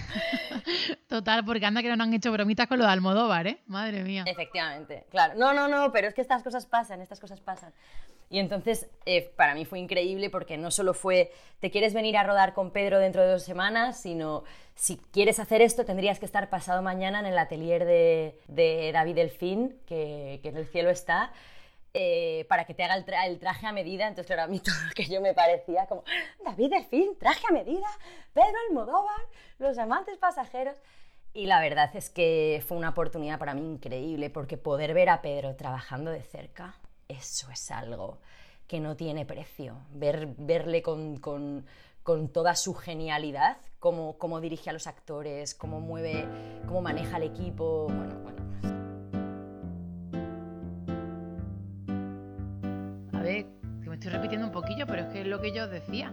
Total, 1.08 1.44
porque 1.44 1.66
anda 1.66 1.82
que 1.82 1.96
no 1.96 2.04
han 2.04 2.14
hecho 2.14 2.30
bromitas 2.30 2.68
con 2.68 2.78
los 2.78 2.86
de 2.86 2.92
Almodóvar, 2.92 3.48
¿eh? 3.48 3.58
Madre 3.66 4.04
mía. 4.04 4.22
Efectivamente, 4.28 5.06
claro. 5.10 5.34
No, 5.36 5.52
no, 5.52 5.66
no, 5.66 5.90
pero 5.90 6.06
es 6.06 6.14
que 6.14 6.20
estas 6.20 6.44
cosas 6.44 6.66
pasan, 6.66 7.00
estas 7.00 7.18
cosas 7.18 7.40
pasan. 7.40 7.72
Y 8.30 8.38
entonces, 8.38 8.88
eh, 9.06 9.32
para 9.36 9.56
mí 9.56 9.64
fue 9.64 9.80
increíble 9.80 10.30
porque 10.30 10.56
no 10.56 10.70
solo 10.70 10.94
fue, 10.94 11.32
te 11.58 11.72
quieres 11.72 11.94
venir 11.94 12.16
a 12.16 12.22
rodar 12.22 12.54
con 12.54 12.70
Pedro 12.70 13.00
dentro 13.00 13.22
de 13.22 13.32
dos 13.32 13.42
semanas, 13.42 14.00
sino 14.00 14.44
si 14.76 14.98
quieres 14.98 15.40
hacer 15.40 15.62
esto 15.62 15.84
tendrías 15.84 16.20
que 16.20 16.26
estar 16.26 16.48
pasado 16.48 16.80
mañana 16.80 17.18
en 17.18 17.26
el 17.26 17.38
atelier 17.38 17.86
de, 17.86 18.38
de 18.46 18.92
David 18.92 19.16
Delfín, 19.16 19.80
que, 19.84 20.38
que 20.44 20.50
en 20.50 20.58
el 20.58 20.66
cielo 20.66 20.90
está, 20.90 21.32
eh, 21.98 22.44
para 22.48 22.64
que 22.66 22.74
te 22.74 22.84
haga 22.84 22.94
el, 22.96 23.06
tra- 23.06 23.26
el 23.26 23.38
traje 23.38 23.66
a 23.66 23.72
medida. 23.72 24.06
Entonces, 24.06 24.26
claro, 24.26 24.42
a 24.42 24.46
mí 24.46 24.60
todo 24.64 24.74
lo 24.86 24.92
que 24.94 25.06
yo 25.06 25.20
me 25.22 25.32
parecía 25.32 25.86
como, 25.86 26.04
David 26.44 26.70
Delfín, 26.70 27.16
traje 27.18 27.42
a 27.48 27.52
medida, 27.52 27.86
Pedro 28.34 28.56
Almodóvar, 28.68 29.20
los 29.58 29.78
amantes 29.78 30.18
pasajeros. 30.18 30.76
Y 31.32 31.46
la 31.46 31.60
verdad 31.60 31.90
es 31.94 32.08
que 32.10 32.62
fue 32.66 32.76
una 32.78 32.90
oportunidad 32.90 33.38
para 33.38 33.54
mí 33.54 33.60
increíble, 33.62 34.30
porque 34.30 34.56
poder 34.56 34.94
ver 34.94 35.08
a 35.10 35.20
Pedro 35.22 35.54
trabajando 35.56 36.10
de 36.10 36.22
cerca, 36.22 36.76
eso 37.08 37.50
es 37.50 37.70
algo 37.70 38.18
que 38.66 38.80
no 38.80 38.96
tiene 38.96 39.24
precio. 39.26 39.76
Ver, 39.90 40.28
verle 40.38 40.82
con, 40.82 41.18
con- 41.18 41.66
con 42.02 42.28
toda 42.28 42.54
su 42.54 42.72
genialidad, 42.74 43.56
cómo, 43.80 44.16
cómo 44.16 44.40
dirige 44.40 44.70
a 44.70 44.72
los 44.72 44.86
actores, 44.86 45.54
cómo 45.54 45.80
mueve, 45.80 46.24
cómo 46.66 46.80
maneja 46.82 47.16
el 47.16 47.24
equipo. 47.24 47.86
Bueno, 47.88 48.14
bueno. 48.20 48.75
Es 55.26 55.30
lo 55.30 55.40
que 55.40 55.52
yo 55.52 55.64
os 55.64 55.70
decía. 55.70 56.12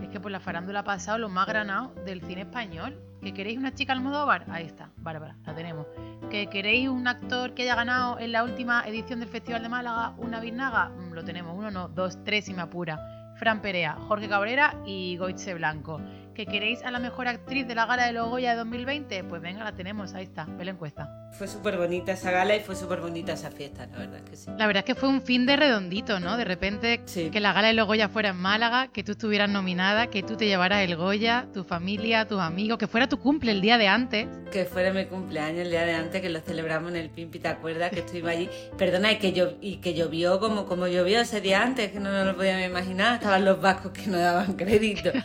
Es 0.00 0.08
que 0.08 0.20
por 0.20 0.30
la 0.30 0.40
farándula 0.40 0.80
ha 0.80 0.84
pasado 0.84 1.18
lo 1.18 1.28
más 1.28 1.46
granado 1.46 1.92
del 2.04 2.22
cine 2.22 2.42
español. 2.42 2.98
¿Que 3.22 3.34
queréis 3.34 3.58
una 3.58 3.74
chica 3.74 3.92
Almodóvar? 3.92 4.46
Ahí 4.50 4.64
está, 4.64 4.90
Bárbara, 4.96 5.36
la 5.44 5.54
tenemos. 5.54 5.86
¿Que 6.30 6.46
queréis 6.48 6.88
un 6.88 7.06
actor 7.06 7.54
que 7.54 7.62
haya 7.62 7.74
ganado 7.74 8.18
en 8.18 8.32
la 8.32 8.44
última 8.44 8.82
edición 8.86 9.20
del 9.20 9.28
Festival 9.28 9.62
de 9.62 9.68
Málaga 9.68 10.14
una 10.18 10.40
biznaga? 10.40 10.88
Mm, 10.90 11.12
Lo 11.12 11.24
tenemos, 11.24 11.56
uno 11.58 11.70
no, 11.70 11.88
dos, 11.88 12.22
tres 12.24 12.46
si 12.46 12.54
me 12.54 12.62
apura. 12.62 12.98
Fran 13.36 13.60
Perea, 13.62 13.94
Jorge 14.08 14.28
Cabrera 14.28 14.74
y 14.86 15.16
Goitze 15.16 15.54
Blanco. 15.54 16.00
¿Que 16.40 16.46
queréis 16.46 16.82
a 16.84 16.90
la 16.90 16.98
mejor 16.98 17.28
actriz 17.28 17.68
de 17.68 17.74
la 17.74 17.84
gala 17.84 18.06
de 18.06 18.14
los 18.14 18.26
Goya 18.30 18.52
de 18.52 18.56
2020? 18.56 19.24
Pues 19.24 19.42
venga, 19.42 19.62
la 19.62 19.72
tenemos, 19.72 20.14
ahí 20.14 20.24
está, 20.24 20.46
ve 20.48 20.64
la 20.64 20.70
encuesta. 20.70 21.06
Fue 21.32 21.46
súper 21.46 21.76
bonita 21.76 22.12
esa 22.12 22.30
gala 22.30 22.56
y 22.56 22.60
fue 22.60 22.74
súper 22.74 23.00
bonita 23.02 23.34
esa 23.34 23.50
fiesta, 23.50 23.86
la 23.86 23.98
verdad 23.98 24.20
que 24.22 24.36
sí. 24.36 24.50
La 24.56 24.66
verdad 24.66 24.78
es 24.80 24.84
que 24.86 24.94
fue 24.94 25.10
un 25.10 25.20
fin 25.20 25.44
de 25.44 25.56
redondito, 25.56 26.18
¿no? 26.18 26.38
De 26.38 26.46
repente 26.46 27.02
que 27.30 27.40
la 27.40 27.52
gala 27.52 27.68
de 27.68 27.74
los 27.74 27.86
Goya 27.86 28.08
fuera 28.08 28.30
en 28.30 28.38
Málaga, 28.38 28.88
que 28.88 29.04
tú 29.04 29.12
estuvieras 29.12 29.50
nominada, 29.50 30.06
que 30.06 30.22
tú 30.22 30.38
te 30.38 30.46
llevaras 30.46 30.80
el 30.82 30.96
Goya, 30.96 31.46
tu 31.52 31.62
familia, 31.62 32.26
tus 32.26 32.40
amigos, 32.40 32.78
que 32.78 32.86
fuera 32.86 33.06
tu 33.06 33.18
cumple 33.18 33.52
el 33.52 33.60
día 33.60 33.76
de 33.76 33.88
antes. 33.88 34.26
Que 34.50 34.64
fuera 34.64 34.94
mi 34.94 35.04
cumpleaños 35.04 35.60
el 35.60 35.70
día 35.70 35.84
de 35.84 35.92
antes, 35.92 36.22
que 36.22 36.30
lo 36.30 36.40
celebramos 36.40 36.90
en 36.92 36.96
el 36.96 37.10
Pimpi, 37.10 37.38
¿te 37.38 37.48
acuerdas? 37.48 37.90
Que 37.90 38.00
estuvimos 38.00 38.30
allí. 38.30 38.48
Perdona, 38.78 39.12
y 39.12 39.18
que, 39.18 39.34
llo- 39.34 39.58
y 39.60 39.76
que 39.76 39.92
llovió 39.92 40.40
como, 40.40 40.64
como 40.64 40.86
llovió 40.86 41.20
ese 41.20 41.42
día 41.42 41.62
antes, 41.62 41.92
que 41.92 42.00
no 42.00 42.10
nos 42.10 42.26
lo 42.28 42.34
podíamos 42.34 42.64
imaginar. 42.66 43.16
Estaban 43.16 43.44
los 43.44 43.60
vascos 43.60 43.92
que 43.92 44.06
no 44.06 44.16
daban 44.16 44.54
crédito. 44.54 45.10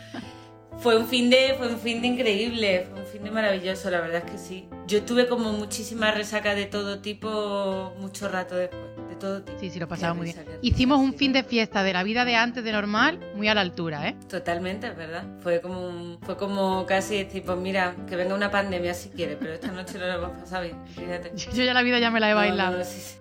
Fue 0.78 0.98
un 0.98 1.08
fin 1.08 1.30
de, 1.30 1.56
fue 1.58 1.68
un 1.70 1.80
fin 1.80 2.02
de 2.02 2.08
increíble, 2.08 2.88
fue 2.92 3.00
un 3.00 3.06
fin 3.08 3.24
de 3.24 3.32
maravilloso, 3.32 3.90
la 3.90 4.02
verdad 4.02 4.22
es 4.26 4.32
que 4.32 4.38
sí. 4.38 4.68
Yo 4.88 5.02
tuve 5.04 5.28
como 5.28 5.52
muchísima 5.54 6.12
resaca 6.12 6.54
de 6.54 6.66
todo 6.66 7.00
tipo 7.00 7.94
mucho 8.00 8.28
rato 8.28 8.56
después, 8.56 8.82
de 9.10 9.16
todo 9.16 9.42
tipo. 9.42 9.58
Sí, 9.60 9.70
sí, 9.72 9.80
lo 9.80 9.88
pasaba 9.88 10.14
muy 10.14 10.26
bien. 10.26 10.46
Hicimos 10.62 11.00
un 11.00 11.14
fin 11.16 11.34
de 11.34 11.44
fiesta 11.44 11.82
de 11.82 11.94
la 11.94 12.04
vida 12.04 12.24
de 12.26 12.36
antes 12.36 12.64
de 12.64 12.72
normal, 12.72 13.20
muy 13.36 13.48
a 13.48 13.56
la 13.56 13.62
altura, 13.62 14.08
¿eh? 14.10 14.16
Totalmente, 14.30 14.88
es 14.88 14.96
verdad. 14.96 15.24
Fue 15.42 15.60
como, 15.62 15.88
un- 15.88 16.20
fue 16.22 16.38
como 16.38 16.86
casi 16.86 17.24
decir, 17.24 17.42
pues 17.44 17.58
mira, 17.58 17.96
que 18.08 18.16
venga 18.16 18.36
una 18.36 18.52
pandemia 18.52 18.94
si 18.94 19.10
quiere, 19.10 19.38
pero 19.38 19.54
esta 19.54 19.72
noche 19.72 19.98
no 19.98 20.06
la 20.06 20.16
hemos 20.16 20.32
pasado 20.40 20.64
bien, 20.64 20.78
fíjate. 20.88 21.32
Yo 21.56 21.64
ya 21.64 21.74
la 21.74 21.82
vida 21.82 21.98
ya 22.00 22.12
me 22.12 22.20
la 22.20 22.28
he 22.30 22.34
No, 22.34 22.38
bailado. 22.38 22.78
no, 22.78 22.84
sí, 22.84 23.00
sí. 23.00 23.18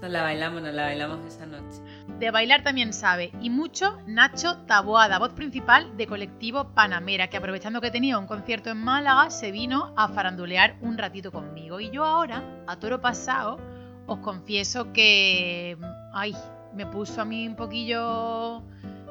Nos 0.00 0.10
la 0.10 0.22
bailamos, 0.22 0.62
nos 0.62 0.72
la 0.74 0.82
bailamos 0.84 1.18
esa 1.26 1.46
noche. 1.46 1.78
De 2.18 2.30
bailar 2.30 2.62
también 2.62 2.94
sabe, 2.94 3.30
y 3.42 3.50
mucho 3.50 3.98
Nacho 4.06 4.56
Taboada, 4.66 5.18
voz 5.18 5.34
principal 5.34 5.98
de 5.98 6.06
colectivo 6.06 6.72
Panamera, 6.72 7.28
que 7.28 7.36
aprovechando 7.36 7.82
que 7.82 7.90
tenía 7.90 8.18
un 8.18 8.26
concierto 8.26 8.70
en 8.70 8.78
Málaga, 8.78 9.28
se 9.30 9.52
vino 9.52 9.92
a 9.98 10.08
farandulear 10.08 10.76
un 10.80 10.96
ratito 10.96 11.30
conmigo. 11.30 11.78
Y 11.78 11.90
yo 11.90 12.04
ahora, 12.04 12.42
a 12.66 12.76
toro 12.76 13.02
pasado, 13.02 13.58
os 14.06 14.18
confieso 14.20 14.94
que, 14.94 15.76
ay, 16.14 16.34
me 16.74 16.86
puso 16.86 17.20
a 17.20 17.26
mí 17.26 17.46
un 17.46 17.54
poquillo, 17.54 18.62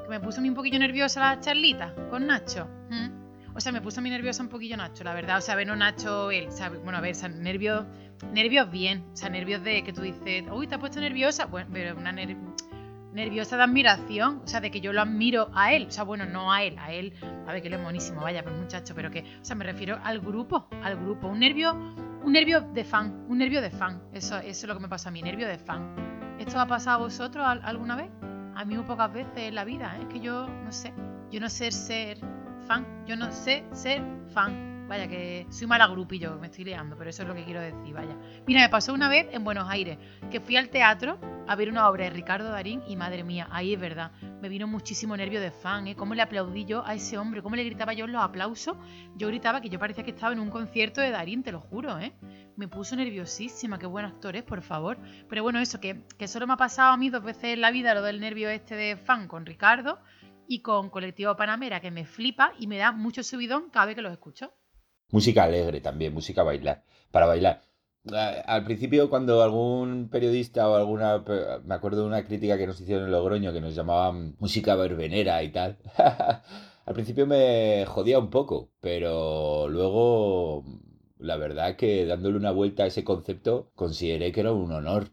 me 0.09 0.19
puso 0.19 0.39
a 0.39 0.41
mí 0.41 0.49
un 0.49 0.55
poquillo 0.55 0.79
nerviosa 0.79 1.19
la 1.19 1.39
charlita 1.39 1.93
con 2.09 2.25
Nacho. 2.25 2.67
O 3.53 3.61
sea, 3.61 3.71
me 3.71 3.81
puso 3.81 3.99
a 3.99 4.03
mí 4.03 4.09
nerviosa 4.09 4.41
un 4.41 4.49
poquillo 4.49 4.77
Nacho, 4.77 5.03
la 5.03 5.13
verdad. 5.13 5.37
O 5.37 5.41
sea, 5.41 5.55
ver 5.55 5.67
no 5.67 5.75
Nacho, 5.75 6.31
él. 6.31 6.49
Bueno, 6.83 6.97
a 6.97 7.01
ver, 7.01 7.15
o 7.15 7.27
nervios, 7.29 7.85
nervios 8.33 8.69
bien. 8.69 9.05
O 9.13 9.15
sea, 9.15 9.29
nervios 9.29 9.63
de 9.63 9.83
que 9.83 9.93
tú 9.93 10.01
dices, 10.01 10.43
uy, 10.51 10.65
te 10.67 10.73
has 10.75 10.81
puesto 10.81 10.99
nerviosa. 10.99 11.45
Bueno, 11.45 11.69
pero 11.71 11.95
una 11.95 12.11
ner- 12.11 12.35
nerviosa 13.15 13.55
de 13.57 13.63
admiración, 13.63 14.41
o 14.43 14.47
sea, 14.47 14.59
de 14.59 14.69
que 14.69 14.81
yo 14.81 14.91
lo 14.93 15.01
admiro 15.01 15.49
a 15.53 15.71
él, 15.73 15.85
o 15.87 15.91
sea, 15.91 16.03
bueno, 16.03 16.25
no 16.25 16.51
a 16.51 16.63
él, 16.63 16.77
a 16.77 16.91
él, 16.91 17.13
a 17.47 17.53
ver 17.53 17.61
que 17.61 17.69
él 17.69 17.75
es 17.75 17.81
buenísimo, 17.83 18.21
vaya, 18.21 18.43
pues 18.43 18.55
muchacho, 18.55 18.93
pero 18.93 19.09
que, 19.09 19.21
o 19.41 19.45
sea, 19.45 19.55
me 19.55 19.63
refiero 19.63 19.97
al 20.03 20.19
grupo, 20.19 20.67
al 20.83 20.97
grupo, 20.97 21.27
un 21.27 21.39
nervio, 21.39 21.73
un 21.73 22.31
nervio 22.33 22.59
de 22.61 22.83
fan, 22.83 23.25
un 23.29 23.37
nervio 23.37 23.61
de 23.61 23.71
fan, 23.71 24.01
eso, 24.13 24.37
eso 24.37 24.49
es 24.49 24.63
lo 24.67 24.75
que 24.75 24.81
me 24.81 24.89
pasa 24.89 25.09
a 25.09 25.11
mí, 25.13 25.21
nervio 25.21 25.47
de 25.47 25.57
fan. 25.57 25.95
¿Esto 26.39 26.59
ha 26.59 26.67
pasado 26.67 26.97
a 26.97 27.03
vosotros 27.03 27.45
al- 27.47 27.61
alguna 27.63 27.95
vez? 27.95 28.09
A 28.55 28.65
mí 28.65 28.75
muy 28.75 28.83
pocas 28.83 29.11
veces 29.13 29.31
en 29.37 29.55
la 29.55 29.63
vida, 29.63 29.95
¿eh? 29.97 30.01
es 30.01 30.07
que 30.13 30.19
yo 30.19 30.47
no 30.47 30.71
sé, 30.71 30.93
yo 31.31 31.39
no 31.39 31.49
sé 31.49 31.71
ser 31.71 32.17
fan, 32.67 32.85
yo 33.07 33.15
no 33.15 33.31
sé 33.31 33.63
ser 33.71 34.03
fan. 34.33 34.74
Vaya, 34.87 35.07
que 35.07 35.47
soy 35.49 35.65
mala 35.65 35.87
grupillo, 35.87 36.37
me 36.39 36.47
estoy 36.47 36.63
liando, 36.63 36.95
pero 36.95 37.09
eso 37.09 37.23
es 37.23 37.27
lo 37.27 37.33
que 37.33 37.43
quiero 37.43 37.59
decir, 37.59 37.91
vaya. 37.93 38.15
Mira, 38.45 38.61
me 38.61 38.69
pasó 38.69 38.93
una 38.93 39.09
vez 39.09 39.27
en 39.31 39.43
Buenos 39.43 39.67
Aires, 39.67 39.97
que 40.29 40.39
fui 40.39 40.57
al 40.57 40.69
teatro 40.69 41.19
a 41.47 41.55
ver 41.55 41.69
una 41.69 41.89
obra 41.89 42.03
de 42.03 42.11
Ricardo 42.11 42.49
Darín 42.49 42.83
y 42.87 42.95
madre 42.95 43.23
mía, 43.23 43.47
ahí 43.51 43.73
es 43.73 43.79
verdad, 43.79 44.11
me 44.41 44.47
vino 44.47 44.67
muchísimo 44.67 45.17
nervio 45.17 45.41
de 45.41 45.49
fan, 45.49 45.87
¿eh? 45.87 45.95
¿Cómo 45.95 46.13
le 46.13 46.21
aplaudí 46.21 46.65
yo 46.65 46.85
a 46.85 46.93
ese 46.93 47.17
hombre? 47.17 47.41
¿Cómo 47.41 47.55
le 47.55 47.63
gritaba 47.63 47.93
yo 47.93 48.05
en 48.05 48.11
los 48.11 48.23
aplausos? 48.23 48.77
Yo 49.15 49.27
gritaba 49.27 49.59
que 49.59 49.69
yo 49.69 49.79
parecía 49.79 50.03
que 50.03 50.11
estaba 50.11 50.33
en 50.33 50.39
un 50.39 50.51
concierto 50.51 51.01
de 51.01 51.09
Darín, 51.09 51.41
te 51.41 51.51
lo 51.51 51.61
juro, 51.61 51.97
¿eh? 51.97 52.13
Me 52.55 52.67
puso 52.67 52.95
nerviosísima, 52.95 53.79
qué 53.79 53.87
buen 53.87 54.05
actor 54.05 54.35
es, 54.35 54.43
por 54.43 54.61
favor. 54.61 54.99
Pero 55.27 55.41
bueno, 55.41 55.59
eso, 55.59 55.79
que, 55.81 56.05
que 56.17 56.27
solo 56.27 56.45
me 56.45 56.53
ha 56.53 56.57
pasado 56.57 56.93
a 56.93 56.97
mí 56.97 57.09
dos 57.09 57.23
veces 57.23 57.45
en 57.45 57.61
la 57.61 57.71
vida 57.71 57.95
lo 57.95 58.03
del 58.03 58.19
nervio 58.19 58.49
este 58.49 58.75
de 58.75 58.97
fan 58.97 59.27
con 59.27 59.47
Ricardo 59.47 59.99
y 60.47 60.61
con 60.61 60.91
Colectivo 60.91 61.35
Panamera, 61.35 61.79
que 61.79 61.89
me 61.89 62.05
flipa 62.05 62.53
y 62.59 62.67
me 62.67 62.77
da 62.77 62.91
mucho 62.91 63.23
subidón 63.23 63.69
cada 63.71 63.87
vez 63.87 63.95
que 63.95 64.01
los 64.03 64.11
escucho. 64.11 64.53
Música 65.11 65.43
alegre 65.45 65.81
también, 65.81 66.13
música 66.13 66.43
bailar, 66.43 66.83
para 67.11 67.25
bailar. 67.25 67.63
Eh, 68.11 68.43
Al 68.45 68.63
principio, 68.65 69.09
cuando 69.09 69.41
algún 69.43 70.09
periodista 70.09 70.69
o 70.69 70.75
alguna. 70.75 71.23
Me 71.65 71.75
acuerdo 71.75 72.01
de 72.01 72.07
una 72.07 72.23
crítica 72.25 72.57
que 72.57 72.67
nos 72.67 72.79
hicieron 72.79 73.05
en 73.05 73.11
Logroño 73.11 73.53
que 73.53 73.61
nos 73.61 73.75
llamaban 73.75 74.35
música 74.39 74.75
verbenera 74.75 75.41
y 75.43 75.51
tal. 75.51 75.77
Al 76.85 76.93
principio 76.93 77.25
me 77.25 77.85
jodía 77.87 78.19
un 78.19 78.29
poco, 78.29 78.69
pero 78.79 79.67
luego. 79.69 80.63
La 81.17 81.37
verdad 81.37 81.77
que 81.77 82.05
dándole 82.05 82.37
una 82.37 82.51
vuelta 82.51 82.83
a 82.83 82.87
ese 82.87 83.03
concepto, 83.03 83.71
consideré 83.75 84.31
que 84.31 84.41
era 84.41 84.51
un 84.51 84.71
honor. 84.71 85.09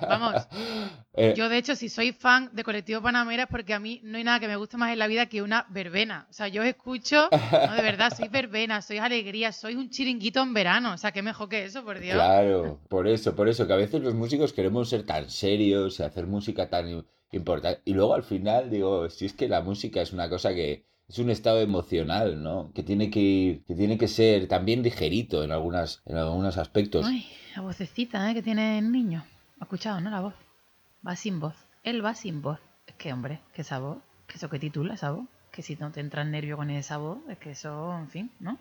Vamos, 0.00 0.46
Eh, 1.12 1.34
Yo, 1.36 1.48
de 1.48 1.58
hecho, 1.58 1.74
si 1.74 1.88
soy 1.88 2.12
fan 2.12 2.50
de 2.52 2.62
Colectivo 2.62 3.02
Panamera 3.02 3.42
es 3.42 3.48
porque 3.48 3.74
a 3.74 3.80
mí 3.80 4.00
no 4.04 4.16
hay 4.16 4.24
nada 4.24 4.38
que 4.38 4.46
me 4.46 4.54
guste 4.54 4.76
más 4.76 4.92
en 4.92 4.98
la 5.00 5.08
vida 5.08 5.26
que 5.26 5.42
una 5.42 5.66
verbena. 5.68 6.26
O 6.30 6.32
sea, 6.32 6.46
yo 6.46 6.62
os 6.62 6.68
escucho, 6.68 7.28
no, 7.30 7.74
de 7.74 7.82
verdad, 7.82 8.12
sois 8.16 8.30
verbena, 8.30 8.80
sois 8.80 9.00
alegría, 9.00 9.50
sois 9.50 9.76
un 9.76 9.90
chiringuito 9.90 10.40
en 10.40 10.54
verano. 10.54 10.94
O 10.94 10.98
sea, 10.98 11.10
qué 11.10 11.20
mejor 11.20 11.48
que 11.48 11.64
eso, 11.64 11.84
por 11.84 11.98
Dios. 11.98 12.14
Claro, 12.14 12.80
por 12.88 13.08
eso, 13.08 13.34
por 13.34 13.48
eso, 13.48 13.66
que 13.66 13.72
a 13.72 13.76
veces 13.76 14.00
los 14.00 14.14
músicos 14.14 14.52
queremos 14.52 14.88
ser 14.88 15.04
tan 15.04 15.28
serios 15.28 15.98
y 15.98 16.04
hacer 16.04 16.26
música 16.26 16.70
tan 16.70 17.04
importante. 17.32 17.82
Y 17.84 17.94
luego 17.94 18.14
al 18.14 18.22
final 18.22 18.70
digo, 18.70 19.10
si 19.10 19.26
es 19.26 19.32
que 19.32 19.48
la 19.48 19.62
música 19.62 20.00
es 20.00 20.12
una 20.12 20.28
cosa 20.28 20.54
que 20.54 20.86
es 21.10 21.18
un 21.18 21.28
estado 21.28 21.60
emocional, 21.60 22.40
¿no? 22.40 22.70
Que 22.72 22.84
tiene 22.84 23.10
que 23.10 23.20
ir, 23.20 23.64
que 23.64 23.74
tiene 23.74 23.98
que 23.98 24.06
ser 24.06 24.46
también 24.46 24.82
ligerito 24.82 25.42
en 25.42 25.50
algunas, 25.50 26.02
en 26.06 26.16
algunos 26.16 26.56
aspectos. 26.56 27.04
Ay, 27.04 27.28
la 27.56 27.62
vocecita 27.62 28.30
¿eh? 28.30 28.34
que 28.34 28.42
tiene 28.42 28.78
el 28.78 28.92
niño. 28.92 29.24
¿Ha 29.58 29.64
escuchado, 29.64 30.00
no? 30.00 30.08
La 30.10 30.20
voz. 30.20 30.34
Va 31.06 31.16
sin 31.16 31.40
voz. 31.40 31.56
Él 31.82 32.04
va 32.04 32.14
sin 32.14 32.42
voz. 32.42 32.60
Es 32.86 32.94
que, 32.94 33.12
hombre, 33.12 33.40
que 33.52 33.62
esa 33.62 33.80
voz, 33.80 33.98
que 34.28 34.36
eso 34.36 34.48
que 34.48 34.60
titula 34.60 34.94
esa 34.94 35.10
voz, 35.10 35.26
que 35.50 35.62
si 35.62 35.74
no 35.74 35.90
te 35.90 35.98
entra 35.98 36.22
en 36.22 36.30
nervio 36.30 36.56
con 36.56 36.70
esa 36.70 36.98
voz, 36.98 37.18
es 37.28 37.38
que 37.38 37.50
eso, 37.50 37.96
en 37.98 38.08
fin, 38.08 38.30
¿no? 38.38 38.56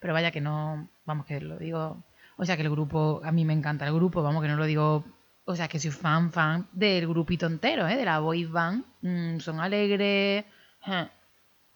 Pero 0.00 0.14
vaya 0.14 0.30
que 0.30 0.40
no, 0.40 0.88
vamos, 1.04 1.26
que 1.26 1.38
lo 1.40 1.58
digo, 1.58 2.02
o 2.38 2.46
sea, 2.46 2.56
que 2.56 2.62
el 2.62 2.70
grupo, 2.70 3.20
a 3.22 3.30
mí 3.30 3.44
me 3.44 3.52
encanta 3.52 3.86
el 3.86 3.92
grupo, 3.92 4.22
vamos, 4.22 4.40
que 4.40 4.48
no 4.48 4.56
lo 4.56 4.64
digo, 4.64 5.04
o 5.44 5.54
sea, 5.54 5.68
que 5.68 5.78
soy 5.78 5.90
fan, 5.90 6.32
fan 6.32 6.66
del 6.72 7.06
grupito 7.06 7.46
entero, 7.46 7.86
¿eh? 7.86 7.96
De 7.96 8.06
la 8.06 8.20
boy 8.20 8.46
band, 8.46 8.84
Mm, 9.02 9.38
son 9.40 9.60
alegres, 9.60 10.44
eh, 10.86 11.08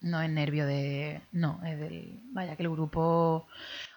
no 0.05 0.21
es 0.21 0.29
nervio 0.29 0.65
de, 0.65 1.21
no, 1.31 1.59
es 1.65 1.79
del, 1.79 2.21
vaya, 2.31 2.55
que 2.55 2.63
el 2.63 2.69
grupo, 2.69 3.47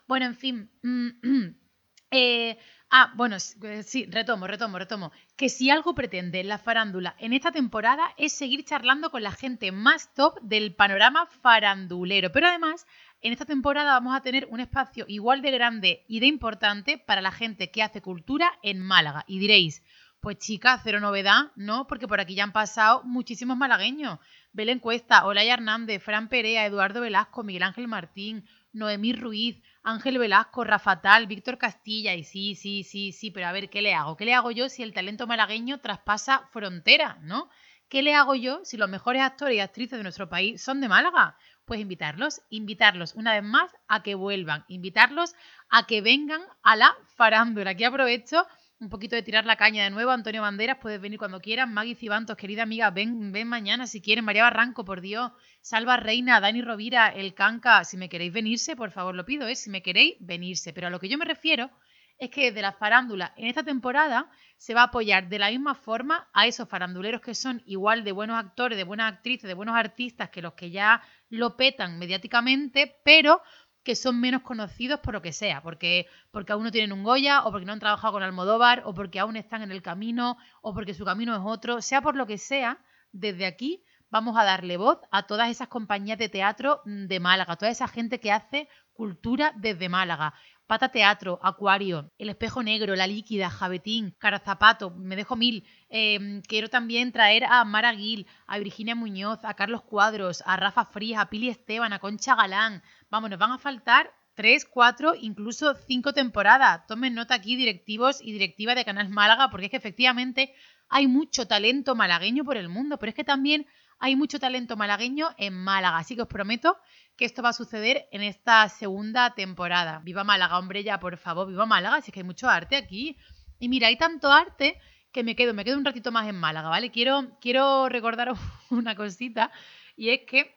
bueno, 0.06 0.26
en 0.26 0.34
fin, 0.34 0.70
mm, 0.82 1.08
eh, 2.10 2.58
Ah, 2.90 3.12
bueno, 3.16 3.36
eh, 3.36 3.82
sí, 3.82 4.06
retomo, 4.06 4.46
retomo, 4.46 4.78
retomo. 4.78 5.12
Que 5.36 5.50
si 5.50 5.68
algo 5.68 5.94
pretende 5.94 6.42
la 6.42 6.56
farándula 6.56 7.14
en 7.18 7.34
esta 7.34 7.52
temporada 7.52 8.14
es 8.16 8.32
seguir 8.32 8.64
charlando 8.64 9.10
con 9.10 9.22
la 9.22 9.32
gente 9.32 9.72
más 9.72 10.14
top 10.14 10.40
del 10.40 10.74
panorama 10.74 11.26
farandulero. 11.26 12.32
Pero 12.32 12.46
además, 12.46 12.86
en 13.20 13.32
esta 13.32 13.44
temporada 13.44 13.92
vamos 13.92 14.16
a 14.16 14.22
tener 14.22 14.48
un 14.50 14.60
espacio 14.60 15.04
igual 15.06 15.42
de 15.42 15.50
grande 15.50 16.04
y 16.08 16.20
de 16.20 16.26
importante 16.26 16.96
para 16.96 17.20
la 17.20 17.30
gente 17.30 17.70
que 17.70 17.82
hace 17.82 18.00
cultura 18.00 18.58
en 18.62 18.80
Málaga. 18.80 19.24
Y 19.26 19.38
diréis, 19.38 19.82
pues 20.20 20.38
chica, 20.38 20.80
cero 20.82 20.98
novedad, 20.98 21.52
¿no? 21.56 21.86
Porque 21.86 22.08
por 22.08 22.20
aquí 22.20 22.34
ya 22.34 22.44
han 22.44 22.52
pasado 22.52 23.02
muchísimos 23.04 23.58
malagueños. 23.58 24.18
Belén 24.52 24.78
Cuesta, 24.78 25.24
Olaya 25.26 25.54
Hernández, 25.54 26.02
Fran 26.02 26.28
Perea, 26.28 26.66
Eduardo 26.66 27.00
Velasco, 27.00 27.42
Miguel 27.42 27.62
Ángel 27.62 27.88
Martín, 27.88 28.44
Noemí 28.72 29.12
Ruiz, 29.12 29.62
Ángel 29.82 30.18
Velasco, 30.18 30.64
Rafa 30.64 31.00
Tal, 31.00 31.26
Víctor 31.26 31.58
Castilla. 31.58 32.14
Y 32.14 32.24
sí, 32.24 32.54
sí, 32.54 32.82
sí, 32.82 33.12
sí, 33.12 33.30
pero 33.30 33.46
a 33.46 33.52
ver, 33.52 33.70
¿qué 33.70 33.82
le 33.82 33.94
hago? 33.94 34.16
¿Qué 34.16 34.24
le 34.24 34.34
hago 34.34 34.50
yo 34.50 34.68
si 34.68 34.82
el 34.82 34.94
talento 34.94 35.26
malagueño 35.26 35.80
traspasa 35.80 36.48
fronteras, 36.52 37.20
¿no? 37.22 37.48
¿Qué 37.88 38.02
le 38.02 38.14
hago 38.14 38.34
yo 38.34 38.60
si 38.64 38.76
los 38.76 38.90
mejores 38.90 39.22
actores 39.22 39.56
y 39.56 39.60
actrices 39.60 39.98
de 39.98 40.02
nuestro 40.02 40.28
país 40.28 40.62
son 40.62 40.80
de 40.80 40.88
Málaga? 40.88 41.36
Pues 41.64 41.80
invitarlos, 41.80 42.42
invitarlos 42.50 43.14
una 43.14 43.32
vez 43.34 43.42
más 43.42 43.70
a 43.88 44.02
que 44.02 44.14
vuelvan, 44.14 44.64
invitarlos 44.68 45.34
a 45.70 45.86
que 45.86 46.02
vengan 46.02 46.42
a 46.62 46.76
la 46.76 46.94
farándula. 47.16 47.70
Aquí 47.70 47.84
aprovecho 47.84 48.46
un 48.80 48.88
poquito 48.88 49.16
de 49.16 49.22
tirar 49.22 49.44
la 49.44 49.56
caña 49.56 49.84
de 49.84 49.90
nuevo. 49.90 50.10
Antonio 50.10 50.42
Banderas, 50.42 50.78
puedes 50.80 51.00
venir 51.00 51.18
cuando 51.18 51.40
quieras. 51.40 51.68
Maggie 51.68 51.94
Cibantos, 51.94 52.36
querida 52.36 52.62
amiga, 52.62 52.90
ven, 52.90 53.32
ven 53.32 53.48
mañana 53.48 53.86
si 53.86 54.00
quieren. 54.00 54.24
María 54.24 54.44
Barranco, 54.44 54.84
por 54.84 55.00
Dios. 55.00 55.32
Salva 55.60 55.96
Reina, 55.96 56.40
Dani 56.40 56.62
Rovira, 56.62 57.08
El 57.08 57.34
Canca. 57.34 57.84
Si 57.84 57.96
me 57.96 58.08
queréis 58.08 58.32
venirse, 58.32 58.76
por 58.76 58.90
favor, 58.90 59.14
lo 59.14 59.24
pido, 59.24 59.48
¿eh? 59.48 59.56
Si 59.56 59.70
me 59.70 59.82
queréis 59.82 60.16
venirse. 60.20 60.72
Pero 60.72 60.86
a 60.86 60.90
lo 60.90 61.00
que 61.00 61.08
yo 61.08 61.18
me 61.18 61.24
refiero 61.24 61.70
es 62.18 62.30
que 62.30 62.46
desde 62.46 62.62
la 62.62 62.72
farándula 62.72 63.32
en 63.36 63.46
esta 63.46 63.62
temporada 63.62 64.28
se 64.56 64.74
va 64.74 64.82
a 64.82 64.84
apoyar 64.84 65.28
de 65.28 65.38
la 65.38 65.50
misma 65.50 65.74
forma 65.74 66.28
a 66.32 66.46
esos 66.46 66.68
faranduleros 66.68 67.20
que 67.20 67.34
son 67.34 67.62
igual 67.64 68.02
de 68.02 68.12
buenos 68.12 68.36
actores, 68.36 68.76
de 68.76 68.84
buenas 68.84 69.12
actrices, 69.12 69.46
de 69.46 69.54
buenos 69.54 69.76
artistas 69.76 70.30
que 70.30 70.42
los 70.42 70.54
que 70.54 70.70
ya 70.70 71.00
lo 71.28 71.56
petan 71.56 71.98
mediáticamente, 71.98 72.96
pero 73.04 73.40
que 73.88 73.96
son 73.96 74.20
menos 74.20 74.42
conocidos 74.42 75.00
por 75.00 75.14
lo 75.14 75.22
que 75.22 75.32
sea, 75.32 75.62
porque, 75.62 76.06
porque 76.30 76.52
aún 76.52 76.62
no 76.62 76.70
tienen 76.70 76.92
un 76.92 77.02
Goya, 77.02 77.46
o 77.46 77.50
porque 77.50 77.64
no 77.64 77.72
han 77.72 77.78
trabajado 77.78 78.12
con 78.12 78.22
Almodóvar, 78.22 78.82
o 78.84 78.92
porque 78.92 79.18
aún 79.18 79.34
están 79.34 79.62
en 79.62 79.72
el 79.72 79.80
camino, 79.80 80.36
o 80.60 80.74
porque 80.74 80.92
su 80.92 81.06
camino 81.06 81.34
es 81.34 81.40
otro, 81.42 81.80
sea 81.80 82.02
por 82.02 82.14
lo 82.14 82.26
que 82.26 82.36
sea, 82.36 82.84
desde 83.12 83.46
aquí 83.46 83.82
vamos 84.10 84.36
a 84.36 84.44
darle 84.44 84.76
voz 84.76 84.98
a 85.10 85.22
todas 85.22 85.48
esas 85.48 85.68
compañías 85.68 86.18
de 86.18 86.28
teatro 86.28 86.82
mm, 86.84 87.06
de 87.06 87.18
Málaga, 87.18 87.56
toda 87.56 87.70
esa 87.70 87.88
gente 87.88 88.20
que 88.20 88.30
hace 88.30 88.68
cultura 88.92 89.54
desde 89.56 89.88
Málaga. 89.88 90.34
Pata 90.68 90.90
Teatro, 90.90 91.40
Acuario, 91.42 92.12
El 92.18 92.28
Espejo 92.28 92.62
Negro, 92.62 92.94
La 92.94 93.06
Líquida, 93.06 93.48
Javetín, 93.48 94.14
Cara 94.18 94.38
Zapato, 94.38 94.90
me 94.90 95.16
dejo 95.16 95.34
mil. 95.34 95.64
Eh, 95.88 96.42
quiero 96.46 96.68
también 96.68 97.10
traer 97.10 97.44
a 97.44 97.64
Mara 97.64 97.94
Gil, 97.94 98.26
a 98.46 98.58
Virginia 98.58 98.94
Muñoz, 98.94 99.40
a 99.44 99.54
Carlos 99.54 99.82
Cuadros, 99.82 100.42
a 100.44 100.56
Rafa 100.56 100.84
Frías, 100.84 101.22
a 101.22 101.30
Pili 101.30 101.48
Esteban, 101.48 101.94
a 101.94 102.00
Concha 102.00 102.34
Galán. 102.34 102.82
Vamos, 103.08 103.30
nos 103.30 103.38
van 103.38 103.52
a 103.52 103.58
faltar 103.58 104.12
tres, 104.34 104.66
cuatro, 104.66 105.14
incluso 105.18 105.74
cinco 105.74 106.12
temporadas. 106.12 106.86
Tomen 106.86 107.14
nota 107.14 107.34
aquí, 107.34 107.56
directivos 107.56 108.20
y 108.22 108.32
directivas 108.32 108.76
de 108.76 108.84
Canal 108.84 109.08
Málaga, 109.08 109.48
porque 109.48 109.66
es 109.66 109.70
que 109.70 109.78
efectivamente 109.78 110.52
hay 110.90 111.06
mucho 111.06 111.48
talento 111.48 111.94
malagueño 111.94 112.44
por 112.44 112.58
el 112.58 112.68
mundo, 112.68 112.98
pero 112.98 113.08
es 113.08 113.16
que 113.16 113.24
también 113.24 113.66
hay 113.98 114.16
mucho 114.16 114.38
talento 114.38 114.76
malagueño 114.76 115.28
en 115.38 115.54
Málaga. 115.54 115.98
Así 115.98 116.14
que 116.16 116.22
os 116.22 116.28
prometo 116.28 116.76
que 117.16 117.24
esto 117.24 117.42
va 117.42 117.50
a 117.50 117.52
suceder 117.52 118.06
en 118.12 118.22
esta 118.22 118.68
segunda 118.68 119.34
temporada. 119.34 120.00
Viva 120.04 120.24
Málaga, 120.24 120.58
hombre, 120.58 120.84
ya, 120.84 121.00
por 121.00 121.16
favor, 121.16 121.48
viva 121.48 121.66
Málaga, 121.66 122.00
si 122.00 122.10
es 122.10 122.14
que 122.14 122.20
hay 122.20 122.24
mucho 122.24 122.48
arte 122.48 122.76
aquí. 122.76 123.16
Y 123.58 123.68
mira, 123.68 123.88
hay 123.88 123.96
tanto 123.96 124.30
arte 124.30 124.80
que 125.12 125.24
me 125.24 125.34
quedo, 125.34 125.54
me 125.54 125.64
quedo 125.64 125.78
un 125.78 125.84
ratito 125.84 126.12
más 126.12 126.28
en 126.28 126.36
Málaga, 126.36 126.68
¿vale? 126.68 126.90
Quiero, 126.90 127.38
quiero 127.40 127.88
recordaros 127.88 128.38
una 128.70 128.94
cosita, 128.94 129.50
y 129.96 130.10
es 130.10 130.20
que, 130.26 130.54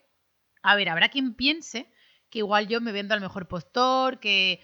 a 0.62 0.76
ver, 0.76 0.90
habrá 0.90 1.10
quien 1.10 1.34
piense 1.34 1.92
que 2.30 2.40
igual 2.40 2.68
yo 2.68 2.80
me 2.80 2.92
vendo 2.92 3.14
al 3.14 3.22
mejor 3.22 3.48
postor, 3.48 4.20
que, 4.20 4.62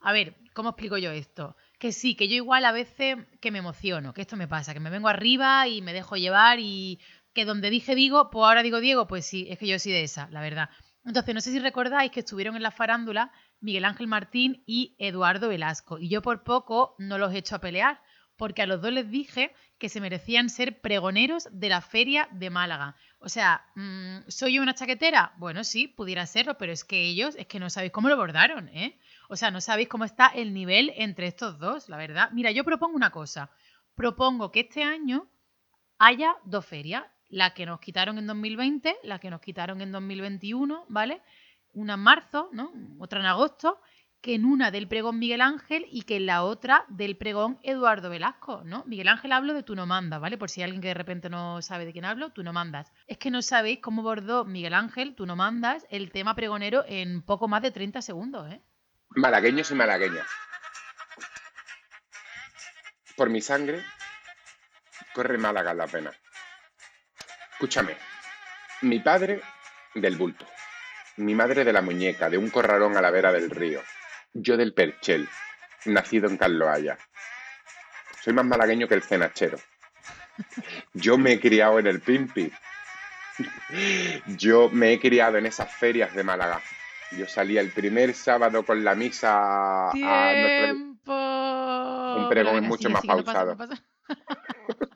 a 0.00 0.12
ver, 0.12 0.36
¿cómo 0.54 0.70
explico 0.70 0.98
yo 0.98 1.10
esto? 1.10 1.56
Que 1.78 1.92
sí, 1.92 2.14
que 2.14 2.28
yo 2.28 2.36
igual 2.36 2.64
a 2.64 2.72
veces 2.72 3.16
que 3.40 3.50
me 3.50 3.58
emociono, 3.58 4.14
que 4.14 4.22
esto 4.22 4.36
me 4.36 4.48
pasa, 4.48 4.72
que 4.72 4.80
me 4.80 4.90
vengo 4.90 5.08
arriba 5.08 5.66
y 5.66 5.82
me 5.82 5.92
dejo 5.92 6.16
llevar 6.16 6.58
y 6.60 7.00
que 7.32 7.44
donde 7.44 7.70
dije 7.70 7.94
digo, 7.94 8.30
pues 8.30 8.44
ahora 8.44 8.62
digo 8.62 8.80
Diego, 8.80 9.06
pues 9.06 9.26
sí, 9.26 9.46
es 9.50 9.58
que 9.58 9.66
yo 9.66 9.78
soy 9.78 9.92
de 9.92 10.02
esa, 10.02 10.28
la 10.30 10.40
verdad. 10.40 10.70
Entonces, 11.04 11.34
no 11.34 11.40
sé 11.40 11.50
si 11.50 11.58
recordáis 11.58 12.10
que 12.10 12.20
estuvieron 12.20 12.56
en 12.56 12.62
la 12.62 12.70
farándula 12.70 13.32
Miguel 13.60 13.84
Ángel 13.84 14.06
Martín 14.06 14.62
y 14.66 14.96
Eduardo 14.98 15.48
Velasco. 15.48 15.98
Y 15.98 16.08
yo 16.08 16.22
por 16.22 16.42
poco 16.44 16.94
no 16.98 17.18
los 17.18 17.32
he 17.32 17.38
hecho 17.38 17.56
a 17.56 17.60
pelear, 17.60 18.00
porque 18.36 18.62
a 18.62 18.66
los 18.66 18.80
dos 18.80 18.92
les 18.92 19.10
dije 19.10 19.52
que 19.78 19.88
se 19.88 20.00
merecían 20.00 20.50
ser 20.50 20.80
pregoneros 20.80 21.48
de 21.52 21.68
la 21.68 21.80
feria 21.80 22.28
de 22.32 22.50
Málaga. 22.50 22.96
O 23.18 23.28
sea, 23.28 23.66
mm, 23.76 24.28
¿soy 24.28 24.54
yo 24.54 24.62
una 24.62 24.74
chaquetera? 24.74 25.34
Bueno, 25.36 25.64
sí, 25.64 25.88
pudiera 25.88 26.26
serlo, 26.26 26.56
pero 26.58 26.72
es 26.72 26.84
que 26.84 27.02
ellos, 27.02 27.34
es 27.36 27.46
que 27.46 27.60
no 27.60 27.70
sabéis 27.70 27.92
cómo 27.92 28.08
lo 28.08 28.16
bordaron, 28.16 28.68
¿eh? 28.68 28.98
O 29.28 29.36
sea, 29.36 29.50
no 29.50 29.60
sabéis 29.60 29.88
cómo 29.88 30.04
está 30.04 30.26
el 30.28 30.52
nivel 30.54 30.92
entre 30.96 31.26
estos 31.26 31.58
dos, 31.58 31.88
la 31.88 31.96
verdad. 31.96 32.30
Mira, 32.32 32.50
yo 32.50 32.64
propongo 32.64 32.96
una 32.96 33.10
cosa. 33.10 33.50
Propongo 33.94 34.50
que 34.50 34.60
este 34.60 34.82
año 34.84 35.30
haya 35.98 36.34
dos 36.44 36.64
ferias. 36.64 37.04
La 37.30 37.54
que 37.54 37.64
nos 37.64 37.80
quitaron 37.80 38.18
en 38.18 38.26
2020, 38.26 38.96
la 39.04 39.18
que 39.18 39.30
nos 39.30 39.40
quitaron 39.40 39.80
en 39.80 39.92
2021, 39.92 40.84
¿vale? 40.88 41.22
Una 41.72 41.94
en 41.94 42.00
marzo, 42.00 42.50
¿no? 42.52 42.72
Otra 42.98 43.20
en 43.20 43.26
agosto, 43.26 43.80
que 44.20 44.34
en 44.34 44.44
una 44.44 44.70
del 44.70 44.88
pregón 44.88 45.18
Miguel 45.18 45.40
Ángel 45.40 45.86
y 45.90 46.02
que 46.02 46.16
en 46.16 46.26
la 46.26 46.42
otra 46.42 46.84
del 46.88 47.16
pregón 47.16 47.58
Eduardo 47.62 48.10
Velasco, 48.10 48.62
¿no? 48.64 48.84
Miguel 48.86 49.08
Ángel 49.08 49.32
hablo 49.32 49.54
de 49.54 49.62
tú 49.62 49.74
no 49.74 49.86
mandas, 49.86 50.20
¿vale? 50.20 50.36
Por 50.36 50.50
si 50.50 50.60
hay 50.60 50.64
alguien 50.64 50.82
que 50.82 50.88
de 50.88 50.94
repente 50.94 51.30
no 51.30 51.62
sabe 51.62 51.86
de 51.86 51.92
quién 51.92 52.04
hablo, 52.04 52.30
tú 52.30 52.42
no 52.42 52.52
mandas. 52.52 52.92
Es 53.06 53.16
que 53.16 53.30
no 53.30 53.40
sabéis 53.40 53.80
cómo 53.80 54.02
bordó 54.02 54.44
Miguel 54.44 54.74
Ángel, 54.74 55.14
tú 55.14 55.24
no 55.24 55.36
mandas, 55.36 55.86
el 55.90 56.10
tema 56.10 56.34
pregonero 56.34 56.84
en 56.86 57.22
poco 57.22 57.48
más 57.48 57.62
de 57.62 57.70
30 57.70 58.02
segundos, 58.02 58.52
¿eh? 58.52 58.60
Malagueños 59.10 59.70
y 59.70 59.74
malagueñas. 59.74 60.26
Por 63.16 63.30
mi 63.30 63.40
sangre 63.40 63.82
corre 65.14 65.38
Málaga 65.38 65.74
la 65.74 65.86
pena. 65.86 66.12
Escúchame, 67.60 67.94
mi 68.80 69.00
padre 69.00 69.42
del 69.94 70.16
bulto, 70.16 70.46
mi 71.18 71.34
madre 71.34 71.62
de 71.62 71.74
la 71.74 71.82
muñeca, 71.82 72.30
de 72.30 72.38
un 72.38 72.48
corralón 72.48 72.96
a 72.96 73.02
la 73.02 73.10
vera 73.10 73.30
del 73.32 73.50
río, 73.50 73.82
yo 74.32 74.56
del 74.56 74.72
perchel, 74.72 75.28
nacido 75.84 76.26
en 76.26 76.38
Carloaya. 76.38 76.96
Soy 78.22 78.32
más 78.32 78.46
malagueño 78.46 78.88
que 78.88 78.94
el 78.94 79.02
cenachero. 79.02 79.58
Yo 80.94 81.18
me 81.18 81.32
he 81.32 81.40
criado 81.40 81.78
en 81.78 81.86
el 81.88 82.00
Pimpi. 82.00 82.50
Yo 84.38 84.70
me 84.70 84.94
he 84.94 84.98
criado 84.98 85.36
en 85.36 85.44
esas 85.44 85.70
ferias 85.70 86.14
de 86.14 86.24
Málaga. 86.24 86.62
Yo 87.10 87.28
salía 87.28 87.60
el 87.60 87.72
primer 87.72 88.14
sábado 88.14 88.64
con 88.64 88.82
la 88.82 88.94
misa 88.94 89.90
a 89.90 89.92
nuestro... 89.92 90.64
¡Tiempo! 90.64 92.14
Un 92.16 92.28
pregón 92.30 92.54
Venga, 92.54 92.68
mucho 92.68 92.88
sigue, 92.88 92.92
más 92.94 93.02
sigue, 93.02 93.16
no 93.16 93.22
pasa, 93.22 93.44
pausado. 93.44 93.50
no 93.50 93.58
pasa. 93.58 94.86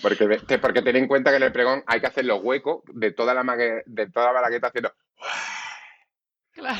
Porque, 0.00 0.26
te- 0.46 0.58
porque 0.58 0.82
ten 0.82 0.96
en 0.96 1.08
cuenta 1.08 1.30
que 1.30 1.36
en 1.36 1.42
el 1.44 1.52
pregón 1.52 1.82
hay 1.86 2.00
que 2.00 2.06
hacer 2.06 2.24
los 2.24 2.42
huecos 2.42 2.82
de 2.92 3.12
toda 3.12 3.34
la 3.34 3.42
mague- 3.42 3.82
de 3.86 4.10
toda 4.10 4.26
la 4.26 4.32
malagueta 4.34 4.68
haciendo. 4.68 4.92
Claro. 6.52 6.78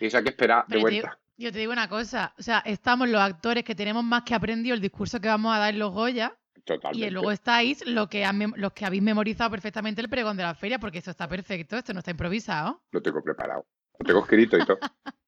Y 0.00 0.06
eso 0.06 0.18
hay 0.18 0.24
que 0.24 0.30
esperar 0.30 0.64
de 0.66 0.76
Pero 0.76 0.80
yo 0.80 0.86
te, 0.86 0.90
digo, 0.92 1.06
vuelta. 1.08 1.20
yo 1.36 1.52
te 1.52 1.58
digo 1.58 1.72
una 1.72 1.88
cosa, 1.88 2.34
o 2.38 2.42
sea, 2.42 2.62
estamos 2.64 3.08
los 3.08 3.20
actores 3.20 3.64
que 3.64 3.74
tenemos 3.74 4.04
más 4.04 4.22
que 4.22 4.34
aprendido 4.34 4.74
el 4.74 4.80
discurso 4.80 5.20
que 5.20 5.28
vamos 5.28 5.54
a 5.54 5.58
dar 5.58 5.70
en 5.74 5.78
los 5.80 5.92
Goya 5.92 6.34
y 6.54 6.60
Totalmente. 6.62 7.10
luego 7.10 7.32
estáis 7.32 7.84
lo 7.86 8.08
que 8.08 8.26
los 8.56 8.72
que 8.74 8.84
habéis 8.84 9.02
memorizado 9.02 9.50
perfectamente 9.50 10.00
el 10.02 10.08
pregón 10.10 10.36
de 10.36 10.42
la 10.42 10.54
feria, 10.54 10.78
porque 10.78 10.98
esto 10.98 11.10
está 11.10 11.26
perfecto, 11.26 11.76
esto 11.76 11.92
no 11.94 12.00
está 12.00 12.10
improvisado. 12.10 12.82
Lo 12.92 13.00
tengo 13.02 13.22
preparado. 13.22 13.66
Lo 13.98 14.06
tengo 14.06 14.20
escrito 14.20 14.56
y 14.58 14.64
todo. 14.66 14.78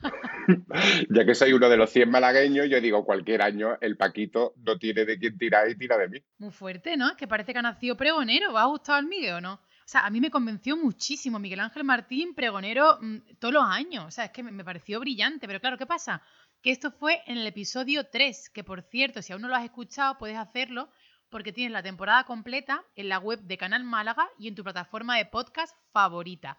ya 1.10 1.24
que 1.24 1.34
soy 1.34 1.52
uno 1.52 1.68
de 1.68 1.76
los 1.76 1.90
100 1.90 2.10
malagueños, 2.10 2.68
yo 2.68 2.80
digo, 2.80 3.04
cualquier 3.04 3.42
año 3.42 3.78
el 3.80 3.96
Paquito 3.96 4.54
no 4.56 4.78
tiene 4.78 5.04
de 5.04 5.18
quién 5.18 5.38
tirar 5.38 5.68
y 5.70 5.76
tira 5.76 5.98
de 5.98 6.08
mí. 6.08 6.18
Muy 6.38 6.50
fuerte, 6.50 6.96
¿no? 6.96 7.10
Es 7.10 7.16
que 7.16 7.28
parece 7.28 7.52
que 7.52 7.58
ha 7.58 7.62
nacido 7.62 7.96
pregonero. 7.96 8.50
¿Os 8.50 8.56
ha 8.58 8.64
gustado 8.64 8.98
el 8.98 9.06
Miguel 9.06 9.34
o 9.34 9.40
no? 9.40 9.54
O 9.54 9.88
sea, 9.92 10.06
a 10.06 10.10
mí 10.10 10.20
me 10.20 10.30
convenció 10.30 10.76
muchísimo 10.76 11.38
Miguel 11.38 11.60
Ángel 11.60 11.84
Martín, 11.84 12.34
pregonero 12.34 12.98
mm, 13.00 13.36
todos 13.38 13.54
los 13.54 13.64
años. 13.64 14.04
O 14.06 14.10
sea, 14.10 14.26
es 14.26 14.30
que 14.30 14.42
me, 14.42 14.52
me 14.52 14.64
pareció 14.64 15.00
brillante. 15.00 15.46
Pero 15.46 15.60
claro, 15.60 15.76
¿qué 15.76 15.86
pasa? 15.86 16.22
Que 16.62 16.70
esto 16.70 16.90
fue 16.90 17.22
en 17.26 17.38
el 17.38 17.46
episodio 17.46 18.06
3, 18.06 18.50
que 18.50 18.64
por 18.64 18.82
cierto, 18.82 19.22
si 19.22 19.32
aún 19.32 19.42
no 19.42 19.48
lo 19.48 19.56
has 19.56 19.64
escuchado, 19.64 20.18
puedes 20.18 20.38
hacerlo 20.38 20.88
porque 21.32 21.52
tienes 21.52 21.72
la 21.72 21.82
temporada 21.82 22.24
completa 22.24 22.84
en 22.94 23.08
la 23.08 23.18
web 23.18 23.40
de 23.40 23.56
Canal 23.56 23.82
Málaga 23.84 24.28
y 24.38 24.48
en 24.48 24.54
tu 24.54 24.62
plataforma 24.62 25.16
de 25.16 25.24
podcast 25.24 25.74
favorita. 25.90 26.58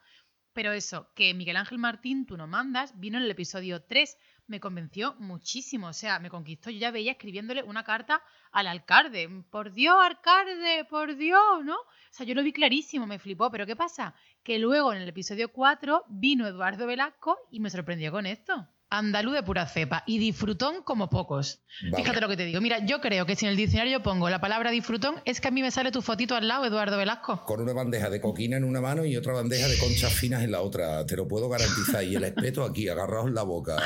Pero 0.54 0.72
eso, 0.72 1.12
que 1.16 1.34
Miguel 1.34 1.58
Ángel 1.58 1.80
Martín, 1.80 2.26
tú 2.26 2.38
no 2.38 2.46
mandas, 2.46 3.00
vino 3.00 3.18
en 3.18 3.24
el 3.24 3.32
episodio 3.32 3.84
3, 3.84 4.18
me 4.46 4.60
convenció 4.60 5.16
muchísimo, 5.16 5.88
o 5.88 5.94
sea, 5.94 6.20
me 6.20 6.30
conquistó. 6.30 6.70
Yo 6.70 6.80
ya 6.80 6.92
veía 6.92 7.14
escribiéndole 7.14 7.64
una 7.64 7.84
carta 7.84 8.22
al 8.52 8.68
alcalde. 8.68 9.30
Por 9.50 9.74
Dios, 9.74 9.96
alcalde, 10.00 10.86
por 10.86 11.16
Dios, 11.16 11.64
¿no? 11.64 11.76
O 11.76 11.88
sea, 12.12 12.26
yo 12.26 12.36
lo 12.36 12.44
vi 12.44 12.54
clarísimo, 12.54 13.08
me 13.08 13.20
flipó. 13.20 13.50
Pero 13.50 13.66
¿qué 13.66 13.76
pasa? 13.76 14.14
Que 14.44 14.60
luego 14.60 14.94
en 14.94 15.02
el 15.02 15.10
episodio 15.10 15.52
4 15.52 16.06
vino 16.10 16.48
Eduardo 16.48 16.86
Velasco 16.86 17.38
y 17.50 17.60
me 17.60 17.70
sorprendió 17.70 18.12
con 18.12 18.26
esto. 18.26 18.68
Andaluz 18.94 19.34
de 19.34 19.42
pura 19.42 19.66
cepa 19.66 20.04
y 20.06 20.20
disfrutón 20.20 20.84
como 20.84 21.10
pocos. 21.10 21.64
Fíjate 21.96 22.22
lo 22.22 22.30
que 22.30 22.38
te 22.38 22.46
digo. 22.46 22.62
Mira, 22.62 22.86
yo 22.86 23.02
creo 23.02 23.26
que 23.26 23.36
si 23.36 23.46
en 23.46 23.52
el 23.52 23.58
diccionario 23.58 24.04
pongo 24.04 24.30
la 24.30 24.40
palabra 24.40 24.70
disfrutón, 24.70 25.16
es 25.26 25.42
que 25.42 25.48
a 25.48 25.52
mí 25.52 25.64
me 25.64 25.72
sale 25.72 25.92
tu 25.92 26.04
fotito 26.04 26.36
al 26.36 26.48
lado, 26.48 26.66
Eduardo 26.66 26.96
Velasco. 26.98 27.44
Con 27.44 27.60
una 27.60 27.74
bandeja 27.74 28.12
de 28.12 28.22
coquina 28.22 28.56
en 28.56 28.64
una 28.64 28.82
mano 28.82 29.04
y 29.04 29.18
otra 29.18 29.34
bandeja 29.34 29.68
de 29.68 29.80
conchas 29.80 30.14
finas 30.14 30.44
en 30.44 30.52
la 30.52 30.62
otra. 30.62 31.04
Te 31.08 31.16
lo 31.16 31.28
puedo 31.28 31.50
garantizar. 31.50 32.04
Y 32.04 32.16
el 32.16 32.24
espeto 32.24 32.64
aquí, 32.64 32.88
agarrados 32.88 33.30
en 33.30 33.34
la 33.34 33.42
boca. 33.42 33.82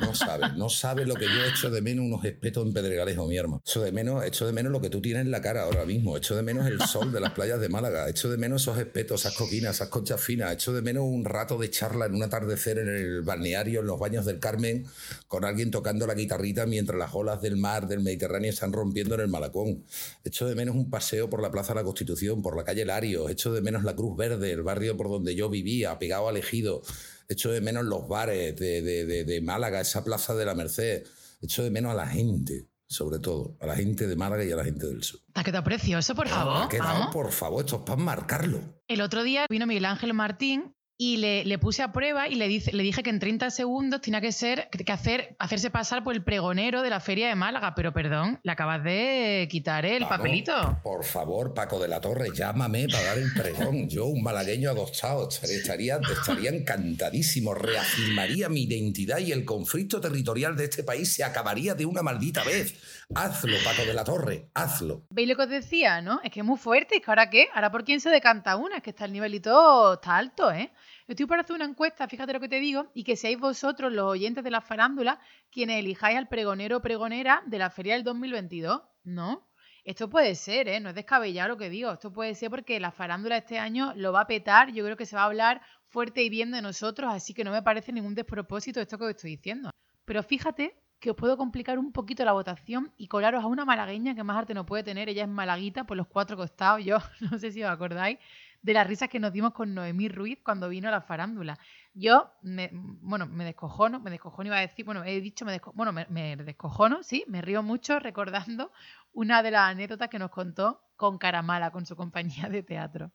No 0.00 0.14
sabes, 0.14 0.52
no 0.54 0.68
sabes 0.68 1.08
lo 1.08 1.14
que 1.14 1.24
yo 1.24 1.44
echo 1.50 1.70
de 1.70 1.80
menos 1.80 2.04
unos 2.04 2.22
espetos 2.22 2.66
en 2.66 2.74
Pedregalejo, 2.74 3.26
mi 3.26 3.38
hermano. 3.38 3.62
Echo 3.64 3.80
de 3.80 3.90
menos, 3.90 4.22
echo 4.22 4.46
de 4.46 4.52
menos 4.52 4.70
lo 4.70 4.82
que 4.82 4.90
tú 4.90 5.00
tienes 5.00 5.22
en 5.22 5.30
la 5.30 5.40
cara 5.40 5.62
ahora 5.62 5.86
mismo. 5.86 6.18
Echo 6.18 6.36
de 6.36 6.42
menos 6.42 6.66
el 6.66 6.78
sol 6.82 7.10
de 7.10 7.20
las 7.20 7.32
playas 7.32 7.58
de 7.58 7.70
Málaga. 7.70 8.06
Echo 8.06 8.30
de 8.30 8.36
menos 8.36 8.60
esos 8.60 8.76
espetos, 8.76 9.22
esas 9.22 9.34
coquinas, 9.34 9.76
esas 9.76 9.88
conchas 9.88 10.20
finas. 10.20 10.52
Echo 10.52 10.74
de 10.74 10.82
menos 10.82 11.04
un 11.04 11.24
rato 11.24 11.56
de 11.56 11.70
charla 11.70 12.04
en 12.04 12.14
un 12.14 12.22
atardecer 12.22 12.76
en 12.76 12.88
el 12.88 13.22
balneario, 13.22 13.80
en 13.80 13.86
los 13.86 13.98
baños 13.98 14.26
del 14.26 14.41
Carmen, 14.42 14.84
con 15.26 15.46
alguien 15.46 15.70
tocando 15.70 16.06
la 16.06 16.12
guitarrita 16.12 16.66
mientras 16.66 16.98
las 16.98 17.14
olas 17.14 17.40
del 17.40 17.56
mar 17.56 17.88
del 17.88 18.00
Mediterráneo 18.00 18.50
están 18.50 18.74
rompiendo 18.74 19.14
en 19.14 19.22
el 19.22 19.28
Malacón. 19.28 19.84
Echo 20.22 20.46
de 20.46 20.54
menos 20.54 20.76
un 20.76 20.90
paseo 20.90 21.30
por 21.30 21.40
la 21.40 21.50
Plaza 21.50 21.72
de 21.72 21.80
la 21.80 21.84
Constitución, 21.84 22.42
por 22.42 22.54
la 22.56 22.64
calle 22.64 22.84
Lario. 22.84 23.30
Echo 23.30 23.50
de 23.54 23.62
menos 23.62 23.84
la 23.84 23.96
Cruz 23.96 24.14
Verde, 24.16 24.52
el 24.52 24.62
barrio 24.62 24.98
por 24.98 25.08
donde 25.08 25.34
yo 25.34 25.48
vivía, 25.48 25.98
pegado 25.98 26.28
al 26.28 26.36
ejido. 26.36 26.82
Echo 27.28 27.50
de 27.50 27.62
menos 27.62 27.84
los 27.84 28.06
bares 28.06 28.54
de, 28.58 28.82
de- 28.82 29.06
de- 29.06 29.24
de 29.24 29.40
Málaga, 29.40 29.80
esa 29.80 30.04
plaza 30.04 30.34
de 30.34 30.44
la 30.44 30.54
Merced. 30.54 31.04
Echo 31.40 31.62
de 31.62 31.70
menos 31.70 31.92
a 31.92 31.94
la 31.94 32.06
gente, 32.06 32.66
sobre 32.86 33.18
todo, 33.20 33.56
a 33.60 33.66
la 33.66 33.74
gente 33.76 34.06
de 34.06 34.16
Málaga 34.16 34.44
y 34.44 34.52
a 34.52 34.56
la 34.56 34.64
gente 34.64 34.86
del 34.86 35.02
sur. 35.02 35.20
¿Te 35.32 35.40
ha 35.40 35.44
quedado 35.44 35.64
precioso, 35.64 36.14
por 36.14 36.28
favor? 36.28 36.64
Ha 36.64 36.68
quedado, 36.68 36.98
Vamos. 36.98 37.14
por 37.14 37.32
favor, 37.32 37.64
esto 37.64 37.76
es 37.76 37.82
para 37.82 37.96
marcarlo. 38.02 38.60
El 38.86 39.00
otro 39.00 39.22
día 39.22 39.46
vino 39.48 39.66
Miguel 39.66 39.86
Ángel 39.86 40.12
Martín 40.12 40.74
y 41.02 41.16
le, 41.16 41.44
le 41.44 41.58
puse 41.58 41.82
a 41.82 41.90
prueba 41.90 42.28
y 42.28 42.36
le, 42.36 42.46
dice, 42.46 42.72
le 42.72 42.84
dije 42.84 43.02
que 43.02 43.10
en 43.10 43.18
30 43.18 43.50
segundos 43.50 44.00
tenía 44.00 44.20
que 44.20 44.30
ser 44.30 44.68
que 44.70 44.92
hacer, 44.92 45.34
hacerse 45.40 45.68
pasar 45.68 46.04
por 46.04 46.14
el 46.14 46.22
pregonero 46.22 46.80
de 46.80 46.90
la 46.90 47.00
feria 47.00 47.28
de 47.28 47.34
Málaga. 47.34 47.74
Pero 47.74 47.92
perdón, 47.92 48.38
le 48.44 48.52
acabas 48.52 48.84
de 48.84 49.48
quitar 49.50 49.84
el 49.84 50.06
papelito. 50.06 50.78
Por 50.84 51.04
favor, 51.04 51.54
Paco 51.54 51.80
de 51.80 51.88
la 51.88 52.00
Torre, 52.00 52.28
llámame 52.32 52.86
para 52.86 53.02
dar 53.02 53.18
el 53.18 53.32
pregón. 53.32 53.88
Yo, 53.88 54.06
un 54.06 54.22
malagueño 54.22 54.70
adoptado, 54.70 55.28
estaría, 55.28 55.98
estaría 56.12 56.50
encantadísimo. 56.50 57.52
Reafirmaría 57.52 58.48
mi 58.48 58.62
identidad 58.62 59.18
y 59.18 59.32
el 59.32 59.44
conflicto 59.44 60.00
territorial 60.00 60.56
de 60.56 60.64
este 60.64 60.84
país 60.84 61.12
se 61.12 61.24
acabaría 61.24 61.74
de 61.74 61.84
una 61.84 62.02
maldita 62.02 62.44
vez. 62.44 62.76
Hazlo, 63.14 63.56
Paco 63.62 63.84
de 63.84 63.92
la 63.92 64.04
Torre, 64.04 64.48
hazlo. 64.54 65.02
¿Veis 65.10 65.28
lo 65.28 65.36
que 65.36 65.42
os 65.42 65.48
decía, 65.48 66.00
no? 66.00 66.20
Es 66.22 66.30
que 66.30 66.40
es 66.40 66.46
muy 66.46 66.56
fuerte. 66.56 66.96
Es 66.96 67.02
que 67.02 67.10
ahora 67.10 67.28
qué? 67.28 67.48
Ahora 67.52 67.70
por 67.70 67.84
quién 67.84 68.00
se 68.00 68.08
decanta 68.08 68.56
una. 68.56 68.76
Es 68.76 68.82
que 68.82 68.90
está 68.90 69.04
el 69.04 69.12
nivelito, 69.12 69.94
está 69.94 70.16
alto, 70.16 70.50
¿eh? 70.50 70.72
Estoy 71.06 71.26
para 71.26 71.42
hacer 71.42 71.54
una 71.56 71.66
encuesta, 71.66 72.08
fíjate 72.08 72.32
lo 72.32 72.40
que 72.40 72.48
te 72.48 72.58
digo, 72.58 72.90
y 72.94 73.04
que 73.04 73.16
seáis 73.16 73.38
vosotros, 73.38 73.92
los 73.92 74.06
oyentes 74.06 74.42
de 74.42 74.50
la 74.50 74.62
farándula, 74.62 75.20
quienes 75.50 75.80
elijáis 75.80 76.16
al 76.16 76.28
pregonero 76.28 76.78
o 76.78 76.80
pregonera 76.80 77.42
de 77.44 77.58
la 77.58 77.68
feria 77.68 77.94
del 77.94 78.04
2022, 78.04 78.80
¿no? 79.04 79.46
Esto 79.84 80.08
puede 80.08 80.34
ser, 80.34 80.68
¿eh? 80.68 80.80
No 80.80 80.90
es 80.90 80.94
descabellado 80.94 81.50
lo 81.50 81.56
que 81.58 81.68
digo. 81.68 81.92
Esto 81.92 82.12
puede 82.12 82.34
ser 82.34 82.48
porque 82.48 82.80
la 82.80 82.92
farándula 82.92 83.36
este 83.36 83.58
año 83.58 83.92
lo 83.96 84.12
va 84.12 84.22
a 84.22 84.26
petar. 84.26 84.72
Yo 84.72 84.84
creo 84.84 84.96
que 84.96 85.06
se 85.06 85.16
va 85.16 85.22
a 85.22 85.26
hablar 85.26 85.60
fuerte 85.88 86.22
y 86.22 86.30
bien 86.30 86.50
de 86.50 86.62
nosotros, 86.62 87.12
así 87.12 87.34
que 87.34 87.44
no 87.44 87.50
me 87.50 87.62
parece 87.62 87.92
ningún 87.92 88.14
despropósito 88.14 88.80
esto 88.80 88.96
que 88.96 89.04
os 89.04 89.10
estoy 89.10 89.32
diciendo. 89.32 89.70
Pero 90.04 90.22
fíjate 90.22 90.81
que 91.02 91.10
os 91.10 91.16
puedo 91.16 91.36
complicar 91.36 91.80
un 91.80 91.90
poquito 91.90 92.24
la 92.24 92.32
votación 92.32 92.92
y 92.96 93.08
colaros 93.08 93.42
a 93.42 93.48
una 93.48 93.64
malagueña 93.64 94.14
que 94.14 94.22
más 94.22 94.38
arte 94.38 94.54
no 94.54 94.64
puede 94.64 94.84
tener. 94.84 95.08
Ella 95.08 95.24
es 95.24 95.28
malaguita 95.28 95.82
por 95.82 95.96
los 95.96 96.06
cuatro 96.06 96.36
costados. 96.36 96.84
Yo 96.84 96.98
no 97.20 97.38
sé 97.40 97.50
si 97.50 97.62
os 97.64 97.70
acordáis 97.70 98.18
de 98.62 98.72
las 98.72 98.86
risas 98.86 99.08
que 99.08 99.18
nos 99.18 99.32
dimos 99.32 99.52
con 99.52 99.74
Noemí 99.74 100.08
Ruiz 100.08 100.38
cuando 100.44 100.68
vino 100.68 100.88
a 100.88 100.92
la 100.92 101.00
farándula. 101.00 101.58
Yo, 101.92 102.30
me, 102.42 102.70
bueno, 102.72 103.26
me 103.26 103.44
descojono, 103.44 103.98
me 103.98 104.10
descojono 104.10 104.46
iba 104.46 104.58
a 104.58 104.60
decir, 104.60 104.84
bueno, 104.84 105.02
he 105.02 105.20
dicho, 105.20 105.44
me 105.44 105.60
bueno, 105.74 105.92
me, 105.92 106.06
me 106.08 106.36
descojono, 106.36 107.02
sí, 107.02 107.24
me 107.26 107.42
río 107.42 107.64
mucho 107.64 107.98
recordando 107.98 108.70
una 109.12 109.42
de 109.42 109.50
las 109.50 109.72
anécdotas 109.72 110.08
que 110.08 110.20
nos 110.20 110.30
contó 110.30 110.82
con 110.94 111.18
Caramala, 111.18 111.72
con 111.72 111.84
su 111.84 111.96
compañía 111.96 112.48
de 112.48 112.62
teatro. 112.62 113.10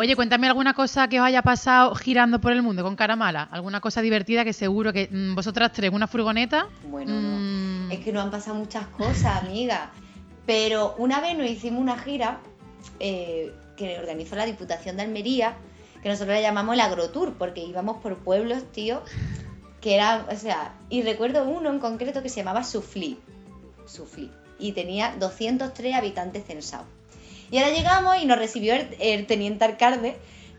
Oye, 0.00 0.16
cuéntame 0.16 0.46
alguna 0.46 0.72
cosa 0.72 1.08
que 1.08 1.20
os 1.20 1.26
haya 1.26 1.42
pasado 1.42 1.94
girando 1.94 2.40
por 2.40 2.52
el 2.52 2.62
mundo 2.62 2.82
con 2.82 2.96
Caramala. 2.96 3.42
Alguna 3.50 3.82
cosa 3.82 4.00
divertida 4.00 4.46
que 4.46 4.54
seguro 4.54 4.94
que 4.94 5.10
mm, 5.12 5.34
vosotras 5.34 5.72
tres, 5.74 5.92
una 5.92 6.06
furgoneta. 6.06 6.68
Bueno, 6.84 7.12
mm, 7.12 7.88
no. 7.88 7.92
Es 7.92 8.00
que 8.00 8.10
nos 8.10 8.24
han 8.24 8.30
pasado 8.30 8.56
muchas 8.56 8.86
cosas, 8.86 9.42
amiga. 9.42 9.90
Pero 10.46 10.94
una 10.96 11.20
vez 11.20 11.36
nos 11.36 11.50
hicimos 11.50 11.82
una 11.82 11.98
gira 11.98 12.40
eh, 12.98 13.52
que 13.76 13.98
organizó 13.98 14.36
la 14.36 14.46
Diputación 14.46 14.96
de 14.96 15.02
Almería, 15.02 15.56
que 16.02 16.08
nosotros 16.08 16.34
la 16.34 16.40
llamamos 16.40 16.76
el 16.76 16.80
Agrotour, 16.80 17.34
porque 17.34 17.60
íbamos 17.60 17.98
por 17.98 18.16
pueblos, 18.16 18.72
tío, 18.72 19.02
que 19.82 19.96
eran, 19.96 20.24
o 20.30 20.36
sea, 20.36 20.76
y 20.88 21.02
recuerdo 21.02 21.44
uno 21.44 21.68
en 21.68 21.78
concreto 21.78 22.22
que 22.22 22.30
se 22.30 22.36
llamaba 22.36 22.64
Suflí, 22.64 23.18
Suflí, 23.84 24.30
y 24.58 24.72
tenía 24.72 25.14
203 25.18 25.94
habitantes 25.94 26.46
censados. 26.46 26.86
Y 27.50 27.58
ahora 27.58 27.70
llegamos 27.74 28.16
y 28.22 28.26
nos 28.26 28.38
recibió 28.38 28.74
el, 28.74 28.88
el 29.00 29.26
teniente 29.26 29.64
alcalde, 29.64 30.16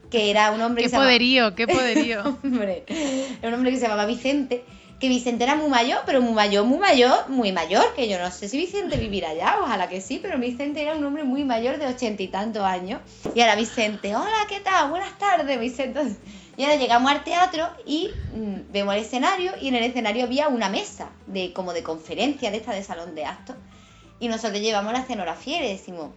que 0.10 0.30
era 0.30 0.52
un 0.52 0.62
hombre 0.62 0.82
¡Qué 0.84 0.86
que 0.86 0.90
se 0.90 0.96
llamaba- 0.96 1.10
poderío, 1.10 1.56
qué 1.56 1.68
poderío! 1.68 2.22
Hombre, 2.44 2.84
era 2.88 3.48
un 3.48 3.54
hombre 3.54 3.72
que 3.72 3.78
se 3.78 3.84
llamaba 3.84 4.06
Vicente, 4.06 4.64
que 5.00 5.08
Vicente 5.08 5.44
era 5.46 5.56
muy 5.56 5.70
mayor, 5.70 6.02
pero 6.06 6.22
muy 6.22 6.34
mayor, 6.34 6.66
muy 6.66 6.78
mayor, 6.78 7.30
muy 7.30 7.52
mayor, 7.52 7.94
que 7.96 8.08
yo 8.10 8.20
no 8.20 8.30
sé 8.30 8.48
si 8.50 8.58
Vicente 8.58 8.98
vivirá 8.98 9.30
allá, 9.30 9.58
ojalá 9.62 9.88
que 9.90 10.00
sí, 10.02 10.20
pero 10.22 10.38
Vicente 10.38 10.82
era 10.82 10.94
un 10.96 11.04
hombre 11.06 11.24
muy 11.24 11.44
mayor 11.44 11.80
de 11.80 11.88
ochenta 11.88 12.22
y 12.22 12.28
tantos 12.28 12.62
años. 12.64 13.00
Y 13.34 13.40
ahora 13.42 13.56
Vicente, 13.56 14.16
hola, 14.16 14.46
¿qué 14.50 14.60
tal? 14.60 14.90
Buenas 14.90 15.18
tardes, 15.18 15.60
Vicente. 15.60 16.02
Y 16.58 16.64
ahora 16.66 16.76
llegamos 16.76 17.10
al 17.10 17.24
teatro 17.24 17.68
y 17.86 18.10
mm, 18.36 18.72
vemos 18.74 18.94
el 18.94 19.02
escenario 19.02 19.54
y 19.60 19.70
en 19.70 19.76
el 19.76 19.86
escenario 19.86 20.26
había 20.26 20.50
una 20.50 20.70
mesa 20.70 21.10
de 21.26 21.54
como 21.54 21.72
de 21.74 21.82
conferencia 21.82 22.52
de 22.52 22.58
esta 22.58 22.74
de 22.74 22.84
salón 22.84 23.16
de 23.16 23.26
actos. 23.26 23.56
Y 24.20 24.28
nosotros 24.28 24.60
llevamos 24.62 24.92
la 24.94 25.00
escenografía 25.00 25.58
y 25.58 25.62
le 25.62 25.70
decimos, 25.70 26.10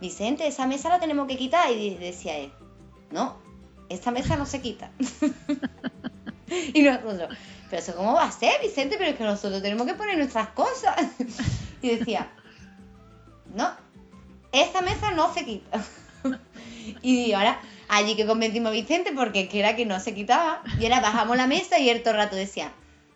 Vicente, 0.00 0.46
esa 0.46 0.66
mesa 0.66 0.88
la 0.88 1.00
tenemos 1.00 1.26
que 1.26 1.36
quitar. 1.36 1.70
Y 1.70 1.96
decía 1.96 2.36
él, 2.38 2.52
no, 3.10 3.36
esta 3.88 4.10
mesa 4.10 4.36
no 4.36 4.46
se 4.46 4.60
quita. 4.60 4.90
y 6.74 6.82
nosotros, 6.82 7.36
pero 7.70 7.82
eso 7.82 7.96
cómo 7.96 8.14
va 8.14 8.24
a 8.24 8.32
ser, 8.32 8.60
Vicente, 8.62 8.96
pero 8.98 9.10
es 9.10 9.16
que 9.16 9.24
nosotros 9.24 9.62
tenemos 9.62 9.86
que 9.86 9.94
poner 9.94 10.16
nuestras 10.16 10.48
cosas. 10.48 10.96
y 11.82 11.96
decía, 11.96 12.30
no, 13.54 13.70
esta 14.52 14.82
mesa 14.82 15.10
no 15.12 15.32
se 15.32 15.44
quita. 15.44 15.84
y 17.02 17.32
ahora, 17.32 17.60
allí 17.88 18.16
que 18.16 18.26
convencimos 18.26 18.70
a 18.70 18.72
Vicente 18.72 19.12
porque 19.12 19.48
que 19.48 19.60
era 19.60 19.76
que 19.76 19.86
no 19.86 20.00
se 20.00 20.14
quitaba. 20.14 20.62
Y 20.78 20.84
ahora 20.84 21.00
bajamos 21.00 21.36
la 21.36 21.46
mesa 21.46 21.78
y 21.78 21.90
él 21.90 22.02
todo 22.02 22.12
el 22.12 22.18
rato 22.18 22.36
decía, 22.36 22.72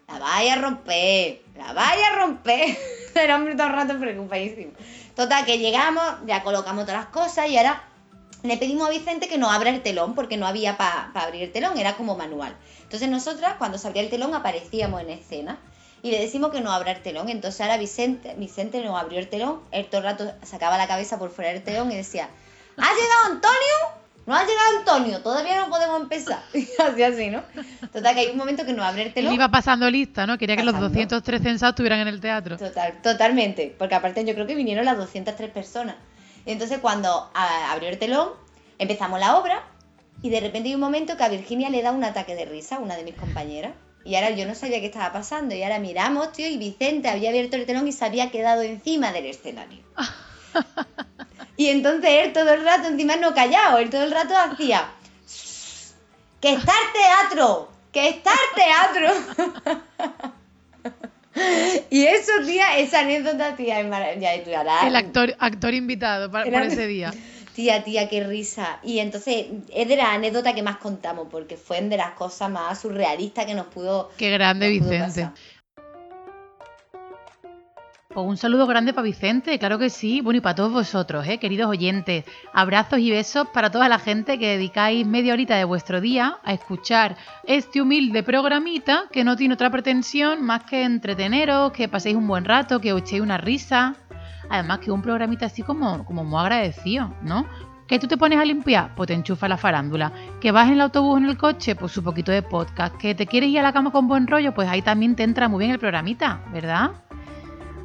la 0.09 0.19
vaya 0.19 0.55
a 0.55 0.57
romper, 0.57 1.43
la 1.57 1.73
vaya 1.73 2.09
a 2.09 2.17
romper. 2.17 2.77
el 3.15 3.31
hombre 3.31 3.55
todo 3.55 3.69
el 3.69 3.73
rato 3.73 3.99
preocupadísimo. 3.99 4.73
Total, 5.15 5.45
que 5.45 5.59
llegamos, 5.59 6.05
ya 6.27 6.43
colocamos 6.43 6.87
todas 6.87 7.01
las 7.01 7.11
cosas 7.11 7.49
y 7.49 7.57
ahora 7.57 7.83
le 8.43 8.57
pedimos 8.57 8.87
a 8.87 8.91
Vicente 8.91 9.29
que 9.29 9.39
nos 9.39 9.53
abra 9.53 9.71
el 9.71 9.83
telón 9.83 10.15
porque 10.15 10.37
no 10.37 10.47
había 10.47 10.77
para 10.77 11.11
abrir 11.15 11.43
el 11.43 11.53
telón, 11.53 11.79
era 11.79 11.97
como 11.97 12.17
manual. 12.17 12.57
Entonces 12.83 13.09
nosotras 13.09 13.55
cuando 13.59 13.79
se 13.79 13.87
abría 13.87 14.03
el 14.03 14.11
telón 14.11 14.35
aparecíamos 14.35 15.01
en 15.03 15.11
escena 15.11 15.59
y 16.03 16.11
le 16.11 16.19
decimos 16.19 16.51
que 16.51 16.61
no 16.61 16.73
abra 16.73 16.93
el 16.93 17.03
telón. 17.03 17.29
Entonces 17.29 17.61
ahora 17.61 17.77
Vicente, 17.77 18.35
Vicente 18.37 18.83
nos 18.83 18.99
abrió 18.99 19.19
el 19.19 19.29
telón, 19.29 19.61
él 19.73 19.87
todo 19.87 19.99
el 19.99 20.05
rato 20.05 20.33
sacaba 20.43 20.79
la 20.79 20.89
cabeza 20.89 21.19
por 21.19 21.31
fuera 21.31 21.53
del 21.53 21.63
telón 21.63 21.93
y 21.93 21.97
decía, 21.97 22.29
¿ha 22.77 22.95
llegado 22.95 23.27
Antonio? 23.27 24.00
No 24.27 24.35
ha 24.37 24.43
llegado 24.45 24.79
Antonio, 24.79 25.21
todavía 25.23 25.57
no 25.61 25.71
podemos 25.71 26.03
empezar. 26.03 26.41
Así 26.79 27.03
así, 27.03 27.31
¿no? 27.31 27.43
Total, 27.93 28.15
que 28.15 28.21
hay 28.21 28.27
un 28.29 28.37
momento 28.37 28.65
que 28.65 28.73
nos 28.73 28.85
abre 28.87 29.13
el 29.15 29.27
Él 29.27 29.33
iba 29.33 29.49
pasando 29.49 29.91
lista, 29.91 30.27
¿no? 30.27 30.39
Quería 30.39 30.57
que 30.57 30.63
los 30.63 30.75
Pasando. 30.75 30.89
203 30.91 31.43
censados 31.43 31.73
estuvieran 31.73 32.01
en 32.01 32.09
el 32.09 32.21
teatro. 32.21 32.57
Total, 32.57 33.01
totalmente, 33.03 33.75
porque 33.79 33.95
aparte 33.95 34.25
yo 34.25 34.35
creo 34.35 34.47
que 34.47 34.55
vinieron 34.55 34.85
las 34.85 34.97
203 34.99 35.51
personas. 35.51 35.97
Y 36.47 36.53
entonces 36.53 36.79
cuando 36.79 37.31
a- 37.35 37.73
abrió 37.73 37.89
el 37.89 37.99
telón, 37.99 38.29
empezamos 38.79 39.19
la 39.21 39.37
obra 39.37 39.63
y 40.23 40.29
de 40.31 40.41
repente 40.41 40.69
hay 40.69 40.75
un 40.75 40.81
momento 40.81 41.17
que 41.17 41.25
a 41.25 41.29
Virginia 41.29 41.71
le 41.71 41.83
da 41.83 41.91
un 41.91 42.05
ataque 42.05 42.35
de 42.35 42.45
risa, 42.45 42.79
una 42.79 42.97
de 42.97 43.05
mis 43.05 43.15
compañeras. 43.15 43.73
Y 44.05 44.15
ahora 44.15 44.31
yo 44.31 44.47
no 44.47 44.55
sabía 44.55 44.81
qué 44.81 44.87
estaba 44.87 45.13
pasando. 45.13 45.55
Y 45.55 45.63
ahora 45.63 45.79
miramos, 45.79 46.33
tío, 46.33 46.47
y 46.49 46.57
Vicente 46.57 47.09
había 47.09 47.29
abierto 47.31 47.57
el 47.57 47.67
telón 47.67 47.87
y 47.89 47.93
se 47.93 48.05
había 48.05 48.31
quedado 48.31 48.63
encima 48.63 49.13
del 49.13 49.27
escenario. 49.27 49.83
Y 51.61 51.69
entonces 51.69 52.11
él 52.11 52.33
todo 52.33 52.55
el 52.55 52.65
rato, 52.65 52.89
encima 52.89 53.17
no 53.17 53.35
callado, 53.35 53.77
él 53.77 53.91
todo 53.91 54.05
el 54.05 54.13
rato 54.13 54.35
hacía, 54.35 54.89
que 56.41 56.55
está 56.55 56.73
el 56.73 57.29
teatro, 57.29 57.71
que 57.93 58.09
está 58.09 58.31
el 58.33 58.63
teatro. 58.95 60.33
y 61.91 62.07
eso, 62.07 62.33
tía, 62.47 62.79
esa 62.79 63.01
anécdota, 63.01 63.57
tía, 63.57 63.79
es 63.81 63.87
maravillosa. 63.87 64.87
El 64.87 64.97
actor, 64.97 65.37
actor 65.39 65.75
invitado 65.75 66.31
para, 66.31 66.51
por 66.51 66.63
ese 66.63 66.87
día. 66.87 67.13
Tía, 67.55 67.85
tía, 67.85 68.09
qué 68.09 68.25
risa. 68.25 68.79
Y 68.83 69.01
entonces 69.01 69.49
es 69.71 69.87
de 69.87 69.97
la 69.97 70.15
anécdota 70.15 70.55
que 70.55 70.63
más 70.63 70.79
contamos, 70.79 71.29
porque 71.31 71.59
fue 71.59 71.83
de 71.83 71.99
las 71.99 72.13
cosas 72.13 72.49
más 72.49 72.81
surrealistas 72.81 73.45
que 73.45 73.53
nos 73.53 73.67
pudo... 73.67 74.11
Qué 74.17 74.31
grande 74.31 74.71
Vicente. 74.71 74.99
pasar. 74.99 75.35
Pues 78.13 78.27
un 78.27 78.37
saludo 78.37 78.67
grande 78.67 78.93
para 78.93 79.05
Vicente, 79.05 79.57
claro 79.61 79.79
que 79.79 79.89
sí. 79.89 80.21
Bueno, 80.21 80.39
y 80.39 80.41
para 80.41 80.57
todos 80.57 80.73
vosotros, 80.73 81.25
¿eh? 81.29 81.39
queridos 81.39 81.71
oyentes. 81.71 82.25
Abrazos 82.53 82.99
y 82.99 83.09
besos 83.09 83.47
para 83.55 83.71
toda 83.71 83.89
la 83.89 84.01
gente 84.01 84.37
que 84.37 84.49
dedicáis 84.49 85.07
media 85.07 85.33
horita 85.33 85.55
de 85.55 85.63
vuestro 85.63 86.01
día 86.01 86.39
a 86.43 86.53
escuchar 86.53 87.17
este 87.45 87.81
humilde 87.81 88.25
programita 88.25 89.05
que 89.13 89.23
no 89.23 89.37
tiene 89.37 89.55
otra 89.55 89.71
pretensión 89.71 90.43
más 90.43 90.65
que 90.65 90.83
entreteneros, 90.83 91.71
que 91.71 91.89
paséis 91.89 92.17
un 92.17 92.27
buen 92.27 92.45
rato, 92.45 92.81
que 92.81 92.93
os 92.93 93.03
echéis 93.03 93.23
una 93.23 93.39
risa. 93.39 93.95
Además 94.49 94.81
que 94.81 94.91
un 94.91 95.03
programita 95.03 95.47
así 95.47 95.63
como, 95.63 96.05
como 96.05 96.25
muy 96.25 96.41
agradecido, 96.41 97.15
¿no? 97.23 97.47
Que 97.87 98.01
tú 98.01 98.09
te 98.09 98.17
pones 98.17 98.41
a 98.41 98.45
limpiar, 98.45 98.93
pues 98.97 99.07
te 99.07 99.15
enchufa 99.15 99.47
la 99.47 99.57
farándula. 99.57 100.11
Que 100.41 100.51
vas 100.51 100.67
en 100.67 100.75
el 100.75 100.81
autobús 100.81 101.21
en 101.21 101.27
el 101.27 101.39
coche, 101.39 101.77
pues 101.77 101.97
un 101.97 102.03
poquito 102.03 102.33
de 102.33 102.43
podcast. 102.43 102.97
Que 102.97 103.15
te 103.15 103.29
quieres 103.29 103.51
ir 103.51 103.61
a 103.61 103.63
la 103.63 103.73
cama 103.73 103.93
con 103.93 104.09
buen 104.09 104.27
rollo, 104.27 104.53
pues 104.53 104.69
ahí 104.69 104.83
también 104.83 105.15
te 105.15 105.23
entra 105.23 105.49
muy 105.49 105.61
bien 105.61 105.71
el 105.71 105.79
programita, 105.79 106.41
¿verdad? 106.53 106.91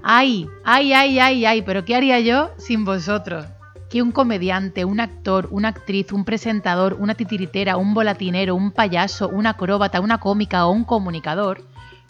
Ay, 0.07 0.47
ay, 0.63 0.93
ay, 0.93 1.17
ay, 1.17 1.45
ay, 1.47 1.61
pero 1.63 1.83
¿qué 1.83 1.95
haría 1.95 2.19
yo 2.19 2.51
sin 2.57 2.85
vosotros? 2.85 3.47
Que 3.89 4.03
un 4.03 4.11
comediante, 4.11 4.85
un 4.85 4.99
actor, 4.99 5.47
una 5.49 5.69
actriz, 5.69 6.11
un 6.11 6.25
presentador, 6.25 6.95
una 6.99 7.15
titiritera, 7.15 7.77
un 7.77 7.95
volatinero, 7.95 8.53
un 8.53 8.69
payaso, 8.69 9.27
una 9.29 9.49
acróbata, 9.51 10.01
una 10.01 10.19
cómica 10.19 10.67
o 10.67 10.71
un 10.71 10.83
comunicador 10.83 11.63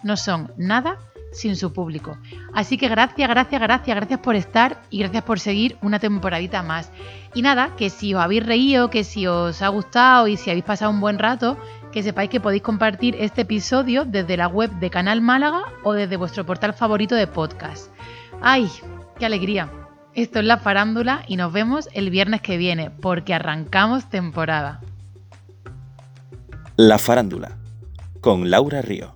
no 0.03 0.17
son 0.17 0.51
nada 0.57 0.97
sin 1.31 1.55
su 1.55 1.71
público. 1.71 2.17
Así 2.53 2.77
que 2.77 2.89
gracias, 2.89 3.29
gracias, 3.29 3.61
gracias, 3.61 3.95
gracias 3.95 4.19
por 4.19 4.35
estar 4.35 4.81
y 4.89 4.99
gracias 4.99 5.23
por 5.23 5.39
seguir 5.39 5.77
una 5.81 5.97
temporadita 5.97 6.63
más. 6.63 6.91
Y 7.33 7.43
nada, 7.43 7.77
que 7.77 7.89
si 7.89 8.13
os 8.13 8.21
habéis 8.21 8.45
reído, 8.45 8.89
que 8.89 9.05
si 9.05 9.25
os 9.25 9.61
ha 9.61 9.69
gustado 9.69 10.27
y 10.27 10.35
si 10.35 10.49
habéis 10.49 10.65
pasado 10.65 10.91
un 10.91 10.99
buen 10.99 11.17
rato, 11.17 11.57
que 11.95 12.03
sepáis 12.03 12.29
que 12.29 12.41
podéis 12.41 12.61
compartir 12.61 13.15
este 13.19 13.43
episodio 13.43 14.03
desde 14.03 14.35
la 14.35 14.49
web 14.49 14.69
de 14.81 14.89
Canal 14.89 15.21
Málaga 15.21 15.61
o 15.85 15.93
desde 15.93 16.17
vuestro 16.17 16.45
portal 16.45 16.73
favorito 16.73 17.15
de 17.15 17.25
podcast. 17.25 17.89
¡Ay, 18.41 18.69
qué 19.17 19.25
alegría! 19.25 19.71
Esto 20.13 20.39
es 20.39 20.45
La 20.45 20.57
Farándula 20.57 21.23
y 21.25 21.37
nos 21.37 21.53
vemos 21.53 21.87
el 21.93 22.09
viernes 22.09 22.41
que 22.41 22.57
viene 22.57 22.89
porque 22.89 23.33
arrancamos 23.33 24.09
temporada. 24.09 24.81
La 26.75 26.97
Farándula 26.97 27.55
con 28.19 28.49
Laura 28.49 28.81
Río. 28.81 29.13